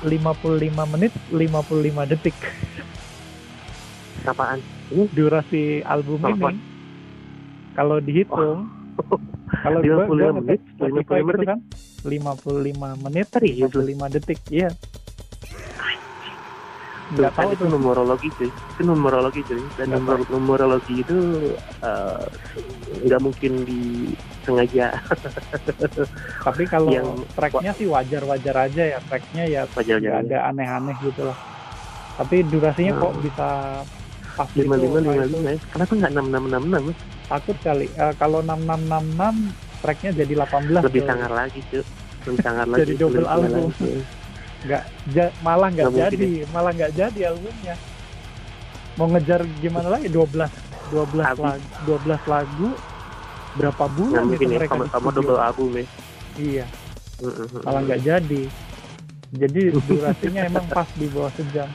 55 0.04 0.92
menit 0.94 1.12
55 1.32 2.10
detik. 2.14 2.36
Apaan? 4.28 4.60
Ini 4.94 5.04
durasi 5.10 5.82
album 5.82 6.22
Apa? 6.22 6.52
ini. 6.52 6.60
Kalau 7.74 7.96
dihitung, 8.02 8.66
oh. 8.98 9.18
kalau 9.62 9.80
55 9.82 10.10
gua, 10.10 10.30
menit, 10.42 10.60
55 10.78 10.98
gitu 10.98 11.12
menit 11.22 11.46
kan 11.46 11.58
55 12.02 13.04
menit, 13.06 13.26
55 13.30 14.14
detik, 14.18 14.40
iya. 14.50 14.70
Nggak 17.08 17.32
tahu 17.40 17.48
itu 17.56 17.64
numerologi 17.68 18.28
sih, 18.36 18.50
itu 18.52 18.82
numerologi 18.84 19.40
sih, 19.48 19.56
dan 19.80 19.96
nomor 19.96 20.20
numerologi 20.28 21.00
itu 21.00 21.16
uh, 21.80 22.26
nggak 23.04 23.20
mungkin 23.24 23.64
di 23.64 24.12
sengaja. 24.44 24.92
Tapi 26.46 26.62
kalau 26.68 26.92
yang 26.92 27.08
tracknya 27.32 27.72
sih 27.72 27.88
wajar-wajar 27.88 28.68
aja 28.68 28.82
ya, 28.96 28.98
tracknya 29.08 29.44
ya 29.48 29.62
wajar 29.72 29.96
-wajar 29.96 30.12
ada 30.20 30.38
aneh-aneh 30.52 30.96
gitu 31.00 31.24
lah. 31.24 31.36
Tapi 32.20 32.44
durasinya 32.44 32.92
hmm. 32.92 33.02
kok 33.02 33.14
bisa 33.24 33.48
pas 34.36 34.48
lima 34.54 34.76
lima 34.76 34.98
lima 35.00 35.24
lima 35.24 35.48
ya? 35.56 35.58
Kenapa 35.72 35.92
nggak 35.96 36.12
enam 36.12 36.26
enam 36.28 36.44
enam 36.52 36.62
enam? 36.68 36.84
Takut 37.28 37.56
kali. 37.64 37.88
Uh, 37.96 38.12
kalau 38.20 38.44
enam 38.44 38.60
enam 38.68 38.80
enam 38.84 39.04
enam 39.16 39.36
tracknya 39.80 40.10
jadi 40.12 40.32
18 40.44 40.82
lebih 40.90 41.02
sangar 41.06 41.30
lagi 41.30 41.60
cuy 41.70 41.82
lebih 42.26 42.40
sangar 42.42 42.66
lagi 42.72 42.80
jadi 42.84 42.94
double 42.98 43.28
album 43.28 43.70
nggak 44.66 44.82
ja, 45.14 45.26
malah 45.46 45.68
nggak 45.70 45.92
jadi 45.94 46.30
ya. 46.42 46.46
malah 46.50 46.72
nggak 46.74 46.92
jadi 46.98 47.20
albumnya 47.30 47.74
mau 48.98 49.06
ngejar 49.14 49.40
gimana 49.62 49.88
lagi 49.94 50.10
12 50.10 50.34
12 50.90 51.22
lagu 51.22 51.44
12 51.86 52.32
lagu 52.34 52.68
berapa 53.54 53.84
bulan 53.94 54.22
gitu 54.34 54.42
ya, 54.50 54.58
mereka 54.58 54.74
sama, 54.74 54.84
sama 54.90 55.10
double 55.14 55.38
album 55.38 55.70
ya 55.78 55.86
iya 56.38 56.66
malah 57.62 57.80
nggak 57.86 58.02
jadi 58.02 58.42
jadi 59.28 59.60
durasinya 59.86 60.40
emang 60.50 60.66
pas 60.72 60.88
di 60.98 61.06
bawah 61.10 61.30
sejam 61.36 61.70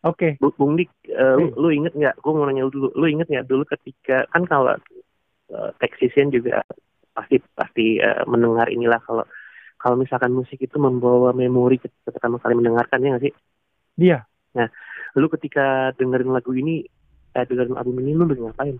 Oke. 0.00 0.40
Okay. 0.40 0.56
Bung 0.56 0.80
Dik, 0.80 0.88
uh, 1.12 1.36
lu, 1.36 1.52
lu 1.60 1.68
inget 1.76 1.92
nggak? 1.92 2.24
Gue 2.24 2.32
mau 2.32 2.48
nanya 2.48 2.64
dulu. 2.72 2.88
Lu 2.96 3.04
inget 3.04 3.28
nggak 3.28 3.44
dulu 3.44 3.68
ketika 3.68 4.24
kan 4.32 4.48
kalau 4.48 4.72
uh, 5.52 5.70
Texasian 5.76 6.32
juga 6.32 6.64
pasti 7.12 7.36
pasti 7.52 8.00
uh, 8.00 8.24
mendengar 8.24 8.72
inilah 8.72 8.96
kalau 9.04 9.28
kalau 9.80 9.96
misalkan 9.96 10.36
musik 10.36 10.60
itu 10.60 10.76
membawa 10.76 11.32
memori 11.32 11.80
ketika 11.80 12.12
pertama 12.12 12.36
kali 12.36 12.54
mendengarkan 12.60 13.00
ya 13.00 13.08
nggak 13.16 13.24
sih? 13.24 13.34
Iya. 13.96 14.18
Nah, 14.52 14.68
lu 15.16 15.26
ketika 15.32 15.96
dengerin 15.96 16.30
lagu 16.30 16.52
ini, 16.52 16.84
eh, 17.32 17.44
dengerin 17.48 17.80
album 17.80 17.96
ini 18.04 18.12
lu 18.12 18.28
lagi 18.28 18.44
ngapain? 18.44 18.76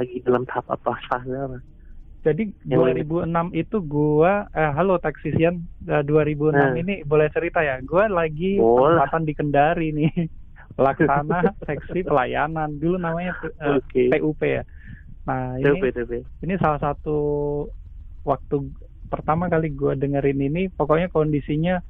lagi 0.00 0.16
dalam 0.24 0.48
tahap 0.48 0.66
apa 0.72 0.96
fase 1.08 1.28
apa 1.28 1.58
jadi 2.20 2.52
yang 2.68 2.84
2006 2.84 3.28
ini. 3.32 3.64
itu 3.64 3.76
gua 3.84 4.48
eh, 4.52 4.72
halo 4.76 5.00
taksisian 5.00 5.60
uh, 5.88 6.04
2006 6.04 6.52
nah. 6.52 6.72
ini 6.76 7.04
boleh 7.04 7.28
cerita 7.32 7.64
ya 7.64 7.80
gua 7.84 8.08
lagi 8.08 8.56
kesempatan 8.60 9.22
di 9.28 9.32
Kendari 9.36 9.88
nih 9.92 10.12
laksana 10.84 11.52
seksi 11.64 12.00
pelayanan 12.04 12.80
dulu 12.80 12.96
namanya 12.96 13.36
uh, 13.60 13.76
okay. 13.80 14.08
PUP 14.08 14.40
ya 14.44 14.64
nah 15.28 15.56
ini 15.60 15.64
TUP, 15.68 15.84
TUP. 15.92 16.12
ini 16.44 16.54
salah 16.56 16.80
satu 16.80 17.18
waktu 18.24 18.68
pertama 19.10 19.50
kali 19.50 19.74
gua 19.74 19.98
dengerin 19.98 20.38
ini 20.38 20.62
pokoknya 20.70 21.10
kondisinya 21.10 21.82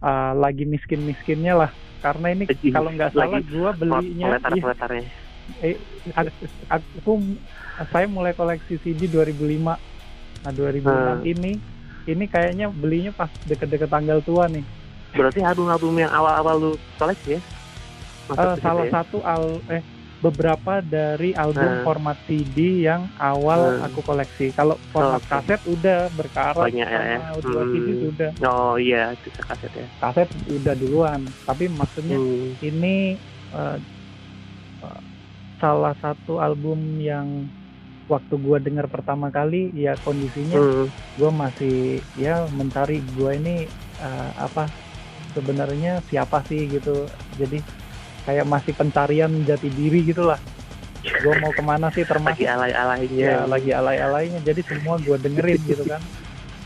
uh, 0.00 0.32
lagi 0.32 0.64
miskin 0.64 1.04
miskinnya 1.04 1.54
lah. 1.54 1.70
Karena 2.00 2.32
ini 2.32 2.48
kalau 2.72 2.90
nggak 2.90 3.12
salah 3.12 3.40
gua 3.44 3.70
belinya 3.76 4.40
iya, 5.62 5.76
eh, 5.76 5.76
aku 6.66 7.22
saya 7.92 8.08
mulai 8.08 8.34
koleksi 8.34 8.80
CD 8.82 9.06
2005 9.06 9.78
nah 10.42 10.52
2006 10.54 10.82
hmm. 10.82 11.22
ini 11.26 11.52
ini 12.06 12.24
kayaknya 12.30 12.70
belinya 12.70 13.10
pas 13.10 13.30
deket-deket 13.50 13.90
tanggal 13.90 14.22
tua 14.22 14.46
nih. 14.46 14.62
Berarti 15.10 15.42
album-album 15.42 15.94
yang 15.98 16.12
awal-awal 16.14 16.56
lu 16.58 16.72
koleksi 17.02 17.38
ya? 17.38 17.40
Uh, 18.30 18.54
salah 18.58 18.86
ya? 18.86 18.92
satu 19.02 19.18
al 19.22 19.58
eh 19.70 19.82
beberapa 20.30 20.82
dari 20.82 21.30
album 21.34 21.80
hmm. 21.80 21.84
format 21.86 22.18
CD 22.26 22.82
yang 22.86 23.06
awal 23.18 23.78
hmm. 23.78 23.86
aku 23.86 24.00
koleksi. 24.02 24.50
Kalau 24.54 24.74
format 24.90 25.22
oh, 25.22 25.26
okay. 25.26 25.32
kaset 25.42 25.60
udah 25.70 26.00
berkarat 26.14 26.66
Banyak 26.66 26.88
ya, 26.88 27.00
ya. 27.02 27.18
dua 27.38 27.62
hmm. 27.62 27.70
CD 27.72 27.88
sudah. 28.02 28.30
Oh 28.42 28.74
iya, 28.76 29.14
itu 29.14 29.28
kaset 29.38 29.72
ya. 29.72 29.86
Kaset 30.02 30.28
udah 30.50 30.74
duluan, 30.74 31.20
tapi 31.46 31.70
maksudnya 31.70 32.18
hmm. 32.18 32.58
ini 32.62 33.14
uh, 33.54 33.78
salah 35.60 35.94
satu 36.00 36.38
album 36.40 37.00
yang 37.00 37.48
waktu 38.06 38.38
gue 38.38 38.58
dengar 38.62 38.86
pertama 38.86 39.34
kali 39.34 39.74
ya 39.74 39.98
kondisinya 40.06 40.58
hmm. 40.58 40.86
gue 41.18 41.30
masih 41.32 41.76
ya 42.14 42.46
mencari 42.54 43.02
gue 43.02 43.30
ini 43.34 43.56
uh, 43.98 44.30
apa 44.38 44.70
sebenarnya 45.34 46.00
siapa 46.06 46.40
sih 46.46 46.70
gitu 46.70 47.10
jadi 47.34 47.58
kayak 48.26 48.44
masih 48.44 48.72
pencarian 48.74 49.30
jati 49.46 49.70
diri 49.70 50.02
gitulah. 50.04 50.38
Gue 51.06 51.34
mau 51.38 51.54
ke 51.54 51.62
mana 51.62 51.86
sih 51.94 52.02
termasuk? 52.02 52.42
Lagi 52.42 52.50
alay-alaynya 52.50 53.14
ya 53.14 53.38
lagi 53.46 53.70
alay-alaynya. 53.70 54.38
Jadi 54.42 54.60
semua 54.66 54.98
gue 54.98 55.16
dengerin 55.16 55.60
gitu 55.64 55.86
kan. 55.86 56.02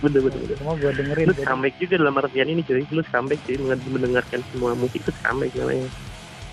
Bener 0.01 0.25
bener, 0.25 0.41
bener. 0.41 0.57
semua 0.57 0.75
gue 0.81 0.91
dengerin 0.97 1.27
lu 1.29 1.37
comeback 1.45 1.75
juga 1.77 1.95
dalam 2.01 2.15
artian 2.17 2.49
ini 2.49 2.65
cuy. 2.65 2.83
Lu 2.89 3.05
comeback 3.05 3.41
sih 3.45 3.61
mendengarkan 3.61 4.41
semua 4.49 4.73
musik 4.73 5.05
itu 5.05 5.13
comeback 5.21 5.53
namanya. 5.61 5.87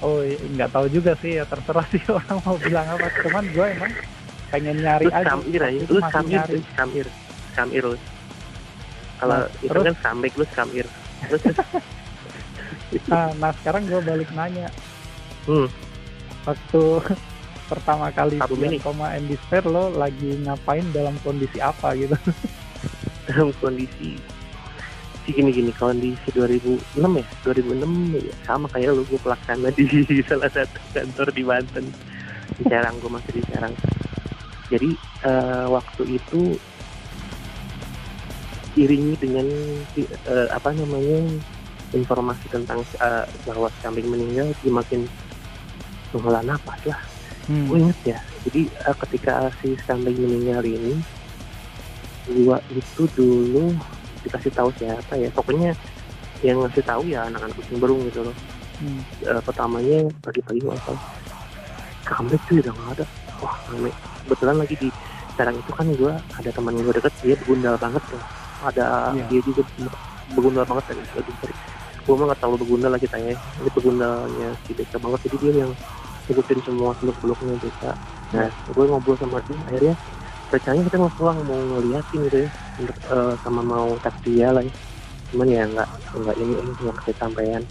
Oh 0.04 0.20
nggak 0.28 0.70
tahu 0.76 0.86
juga 0.92 1.16
sih. 1.24 1.40
Ya 1.40 1.48
terserah 1.48 1.88
sih 1.88 2.04
orang 2.20 2.38
mau 2.44 2.60
bilang 2.60 2.86
apa. 2.92 3.08
Cuman 3.24 3.48
gue 3.56 3.66
emang 3.72 3.92
pengen 4.52 4.76
nyari 4.80 5.06
lu 5.08 5.12
aja. 5.12 5.28
samir 5.36 5.62
aja 5.62 5.80
lu 5.92 6.00
samir 6.08 6.40
tuh 6.48 6.64
samir 6.76 7.08
samir 7.52 7.84
lu 7.84 7.98
kalau 9.18 9.38
nah, 9.44 9.50
itu 9.60 9.72
terus? 9.74 9.84
kan 9.84 9.96
samik 10.04 10.34
lu 10.38 10.46
samir 10.56 10.88
nah, 13.12 13.28
nah 13.36 13.52
sekarang 13.60 13.84
gue 13.90 14.00
balik 14.06 14.30
nanya 14.32 14.72
hmm. 15.48 15.68
waktu 16.46 16.82
pertama 17.72 18.08
kali 18.14 18.40
ini 18.40 18.80
koma 18.80 19.16
despair 19.28 19.64
lo 19.68 19.92
lagi 19.92 20.40
ngapain 20.44 20.86
dalam 20.96 21.16
kondisi 21.24 21.60
apa 21.60 21.96
gitu? 21.96 22.16
Dalam 23.28 23.52
kondisi 23.60 24.16
sih 25.28 25.36
gini 25.36 25.52
gini 25.52 25.76
kondisi 25.76 26.32
2006 26.32 27.04
ya? 27.04 27.28
2006 27.44 28.16
ya 28.16 28.34
sama 28.48 28.72
kayak 28.72 28.96
lu 28.96 29.04
gue 29.04 29.20
pelaksana 29.20 29.68
di 29.76 29.84
salah 30.32 30.48
satu 30.48 30.80
kantor 30.96 31.28
di 31.36 31.44
Banten. 31.44 31.86
Di 32.56 32.64
Serang 32.72 32.96
gue 33.04 33.12
masih 33.12 33.32
di 33.36 33.44
Serang. 33.52 33.76
Jadi 34.72 34.96
uh, 35.28 35.68
waktu 35.68 36.16
itu 36.16 36.56
iringi 38.80 39.20
dengan 39.20 39.48
uh, 40.32 40.48
apa 40.56 40.72
namanya 40.72 41.28
informasi 41.92 42.48
tentang 42.48 42.80
uh, 43.04 43.28
bahwa 43.44 43.68
kambing 43.84 44.08
meninggal 44.08 44.48
dia 44.64 44.72
makin 44.72 45.04
menghela 46.16 46.42
napas 46.44 46.80
lah. 46.88 47.02
Hmm. 47.48 47.72
gue 47.72 47.80
inget 47.80 48.00
ya 48.04 48.20
jadi 48.48 48.62
uh, 48.88 48.96
ketika 49.04 49.52
si 49.60 49.76
kambing 49.84 50.16
meninggal 50.16 50.64
ini 50.64 50.96
gua 52.44 52.64
itu 52.72 53.08
dulu 53.16 53.76
dikasih 54.24 54.52
tahu 54.56 54.70
siapa 54.80 55.20
ya. 55.20 55.28
Pokoknya 55.36 55.76
yang 56.44 56.64
ngasih 56.64 56.84
tahu 56.84 57.08
ya 57.12 57.28
anak-anak 57.28 57.56
kucing 57.60 57.80
berung 57.80 58.04
gitu 58.08 58.24
loh. 58.24 58.36
Hmm. 58.78 59.02
uh, 59.28 59.42
pertamanya 59.44 60.08
pagi-pagi 60.24 60.64
nggak 60.64 60.96
kambing 62.08 62.40
tuh 62.48 62.64
udah 62.64 62.72
nggak 62.72 62.90
ada. 63.00 63.06
Wah 63.44 63.56
rame. 63.68 63.92
Kebetulan 64.28 64.56
lagi 64.64 64.76
di 64.80 64.90
sekarang 65.36 65.56
itu 65.60 65.72
kan 65.76 65.88
gue 65.92 66.14
ada 66.16 66.50
teman 66.50 66.74
gue 66.80 66.94
deket 66.96 67.14
dia 67.20 67.36
begundal 67.44 67.76
banget 67.76 68.04
tuh. 68.08 68.24
Ada 68.64 69.12
yeah. 69.12 69.28
dia 69.28 69.42
juga 69.44 69.62
begundal 70.36 70.64
banget 70.64 70.96
dan 70.96 70.98
lagi 71.04 71.32
cari 71.44 71.56
gue 72.08 72.16
mah 72.16 72.26
nggak 72.32 72.40
terlalu 72.40 72.58
begundal 72.64 72.92
lagi 72.96 73.08
tanya 73.12 73.36
ini 73.36 73.70
begundalnya 73.76 74.50
si 74.64 74.72
Deka 74.72 74.96
banget 74.96 75.20
jadi 75.28 75.38
dia 75.44 75.54
yang 75.68 75.72
sebutin 76.24 76.60
semua 76.64 76.96
seluk 77.04 77.20
beluknya 77.20 77.60
Deka 77.60 77.92
nah 78.32 78.48
gue 78.48 78.84
ngobrol 78.88 79.20
sama 79.20 79.44
dia 79.44 79.60
akhirnya 79.68 79.96
percaya 80.48 80.80
kita 80.80 80.96
mau 80.96 81.12
pulang 81.20 81.38
mau 81.44 81.60
ngeliatin 81.60 82.20
gitu 82.28 82.38
ya. 82.48 82.50
Uh, 83.12 83.36
sama 83.44 83.62
mau 83.62 84.00
tak 84.00 84.16
dia 84.24 84.52
lah 84.56 84.64
ya. 84.64 84.74
Cuman 85.32 85.48
ya 85.52 85.64
nggak 85.68 85.90
nggak 86.24 86.36
ini 86.40 86.54
ini 86.56 86.72
nggak 86.72 86.98
kesampaian 87.04 87.64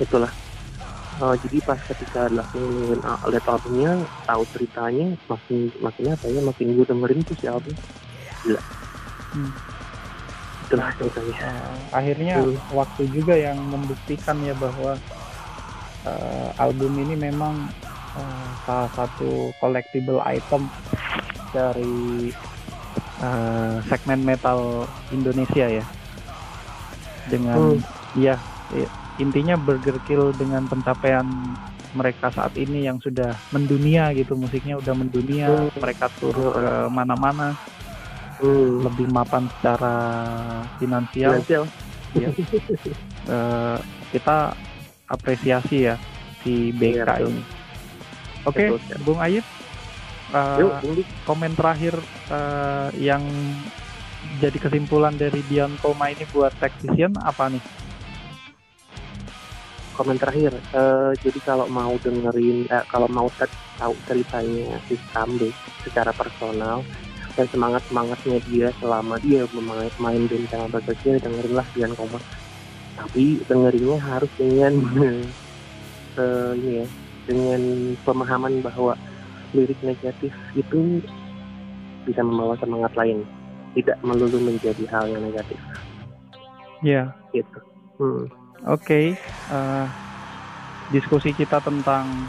itulah. 0.00 0.32
Uh, 1.20 1.36
jadi 1.44 1.60
pas 1.60 1.76
ketika 1.76 2.32
langsung 2.32 2.96
uh, 3.04 3.20
lihat 3.28 3.44
albumnya 3.44 4.00
tahu 4.24 4.42
ceritanya 4.56 5.12
makin 5.28 5.68
makin 5.84 6.16
apa 6.16 6.26
ya 6.32 6.40
makin 6.40 6.66
gue 6.72 6.86
dengerin 6.88 7.20
tuh 7.28 7.36
si 7.36 7.44
album. 7.44 7.76
Gila. 8.48 8.62
Hmm. 9.36 9.52
Itulah 10.70 10.94
ceritanya 10.94 11.34
uh, 11.50 11.74
akhirnya 11.90 12.34
hmm. 12.38 12.54
waktu 12.70 13.02
juga 13.10 13.34
yang 13.34 13.58
membuktikan 13.58 14.38
ya 14.38 14.54
bahwa 14.54 14.94
uh, 16.06 16.48
album 16.62 16.94
ini 17.02 17.18
memang 17.18 17.66
uh, 18.14 18.48
salah 18.62 18.86
satu 18.94 19.50
collectible 19.58 20.22
item 20.22 20.70
dari 21.50 22.30
uh, 23.18 23.82
segmen 23.90 24.22
metal 24.22 24.86
Indonesia 25.10 25.66
ya 25.66 25.84
dengan 27.26 27.74
hmm. 27.74 27.82
ya, 28.14 28.38
ya 28.70 28.86
intinya 29.18 29.58
Burger 29.58 29.98
Kill 30.06 30.30
dengan 30.38 30.70
pencapaian 30.70 31.26
mereka 31.98 32.30
saat 32.30 32.54
ini 32.54 32.86
yang 32.86 33.02
sudah 33.02 33.34
mendunia 33.50 34.14
gitu 34.14 34.38
musiknya 34.38 34.78
udah 34.78 34.94
mendunia 34.94 35.50
hmm. 35.50 35.82
mereka 35.82 36.06
turun 36.22 36.54
ke 36.54 36.66
mana-mana 36.94 37.58
hmm. 38.40 38.84
lebih 38.88 39.06
mapan 39.12 39.46
secara 39.58 39.94
finansial, 40.80 41.38
finansial. 41.40 41.64
Ya. 42.16 42.28
uh, 43.30 43.78
kita 44.12 44.58
apresiasi 45.10 45.90
ya 45.90 45.94
si 46.40 46.70
BK 46.74 47.06
ya, 47.06 47.16
ini 47.26 47.42
oke 48.46 48.56
okay, 48.56 48.68
Bung 49.04 49.20
Ayib 49.20 49.44
uh, 50.32 50.58
Yuk, 50.58 51.04
komen 51.26 51.52
terakhir 51.54 51.94
uh, 52.30 52.88
yang 52.96 53.22
jadi 54.38 54.56
kesimpulan 54.56 55.16
dari 55.16 55.40
Dion 55.48 55.74
Koma 55.80 56.12
ini 56.12 56.24
buat 56.30 56.52
Technician 56.56 57.16
apa 57.20 57.52
nih 57.52 57.62
komen 59.98 60.16
terakhir 60.16 60.56
uh, 60.72 61.12
jadi 61.20 61.38
kalau 61.44 61.68
mau 61.68 61.92
dengerin 62.00 62.64
uh, 62.72 62.84
kalau 62.88 63.10
mau 63.10 63.28
tahu 63.76 63.94
ceritanya 64.08 64.80
si 64.88 64.96
Kambe 65.12 65.52
secara 65.84 66.14
personal 66.16 66.80
dan 67.36 67.46
semangat 67.48 67.82
semangatnya 67.86 68.38
dia 68.50 68.68
selama 68.78 69.16
dia 69.22 69.46
bermain 69.50 69.92
main 70.02 70.22
band 70.26 70.46
sama 70.50 70.78
dengerin 70.82 71.22
dengerinlah 71.22 71.66
Dian 71.74 71.92
Koma 71.94 72.18
tapi 72.98 73.40
dengerinnya 73.46 73.98
harus 73.98 74.30
dengan 74.36 74.72
uh, 76.18 76.52
ini 76.58 76.84
ya 76.84 76.86
dengan 77.28 77.62
pemahaman 78.02 78.64
bahwa 78.64 78.98
lirik 79.54 79.78
negatif 79.82 80.32
itu 80.58 81.04
bisa 82.08 82.22
membawa 82.24 82.56
semangat 82.58 82.92
lain 82.96 83.22
tidak 83.78 83.98
melulu 84.02 84.38
menjadi 84.42 84.82
hal 84.90 85.06
yang 85.06 85.22
negatif 85.22 85.58
ya 86.82 86.90
yeah. 86.90 87.06
gitu 87.30 87.58
hmm. 88.00 88.26
Oke, 88.68 88.84
okay, 88.84 89.06
uh, 89.48 89.56
eh, 89.56 89.86
diskusi 90.92 91.32
kita 91.32 91.64
tentang 91.64 92.28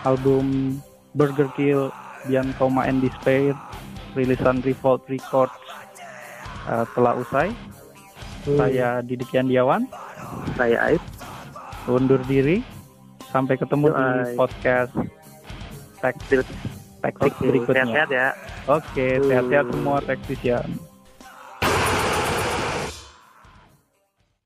album 0.00 0.80
Burger 1.12 1.52
Kill, 1.52 1.92
Beyond 2.24 2.56
Coma 2.56 2.88
and 2.88 3.04
Despair, 3.04 3.52
rilisan 4.12 4.60
Revolt 4.60 5.04
Records 5.08 5.54
uh, 6.68 6.84
telah 6.92 7.16
usai. 7.18 7.48
Hmm. 8.42 8.58
Saya 8.58 8.88
Didik 9.06 9.30
Yandiawan. 9.30 9.86
Saya 10.58 10.92
Aib. 10.92 11.02
Undur 11.86 12.20
diri. 12.26 12.62
Sampai 13.32 13.56
ketemu 13.56 13.88
Yo, 13.88 13.96
di 13.96 14.36
podcast 14.36 14.92
Teknik 17.02 17.34
okay, 17.34 17.46
berikutnya. 17.48 17.82
Sehat-sehat 17.82 18.10
ya. 18.10 18.28
Oke, 18.70 18.86
okay, 18.86 19.12
sehat-sehat 19.18 19.66
semua 19.74 19.98
teknisian. 20.04 20.68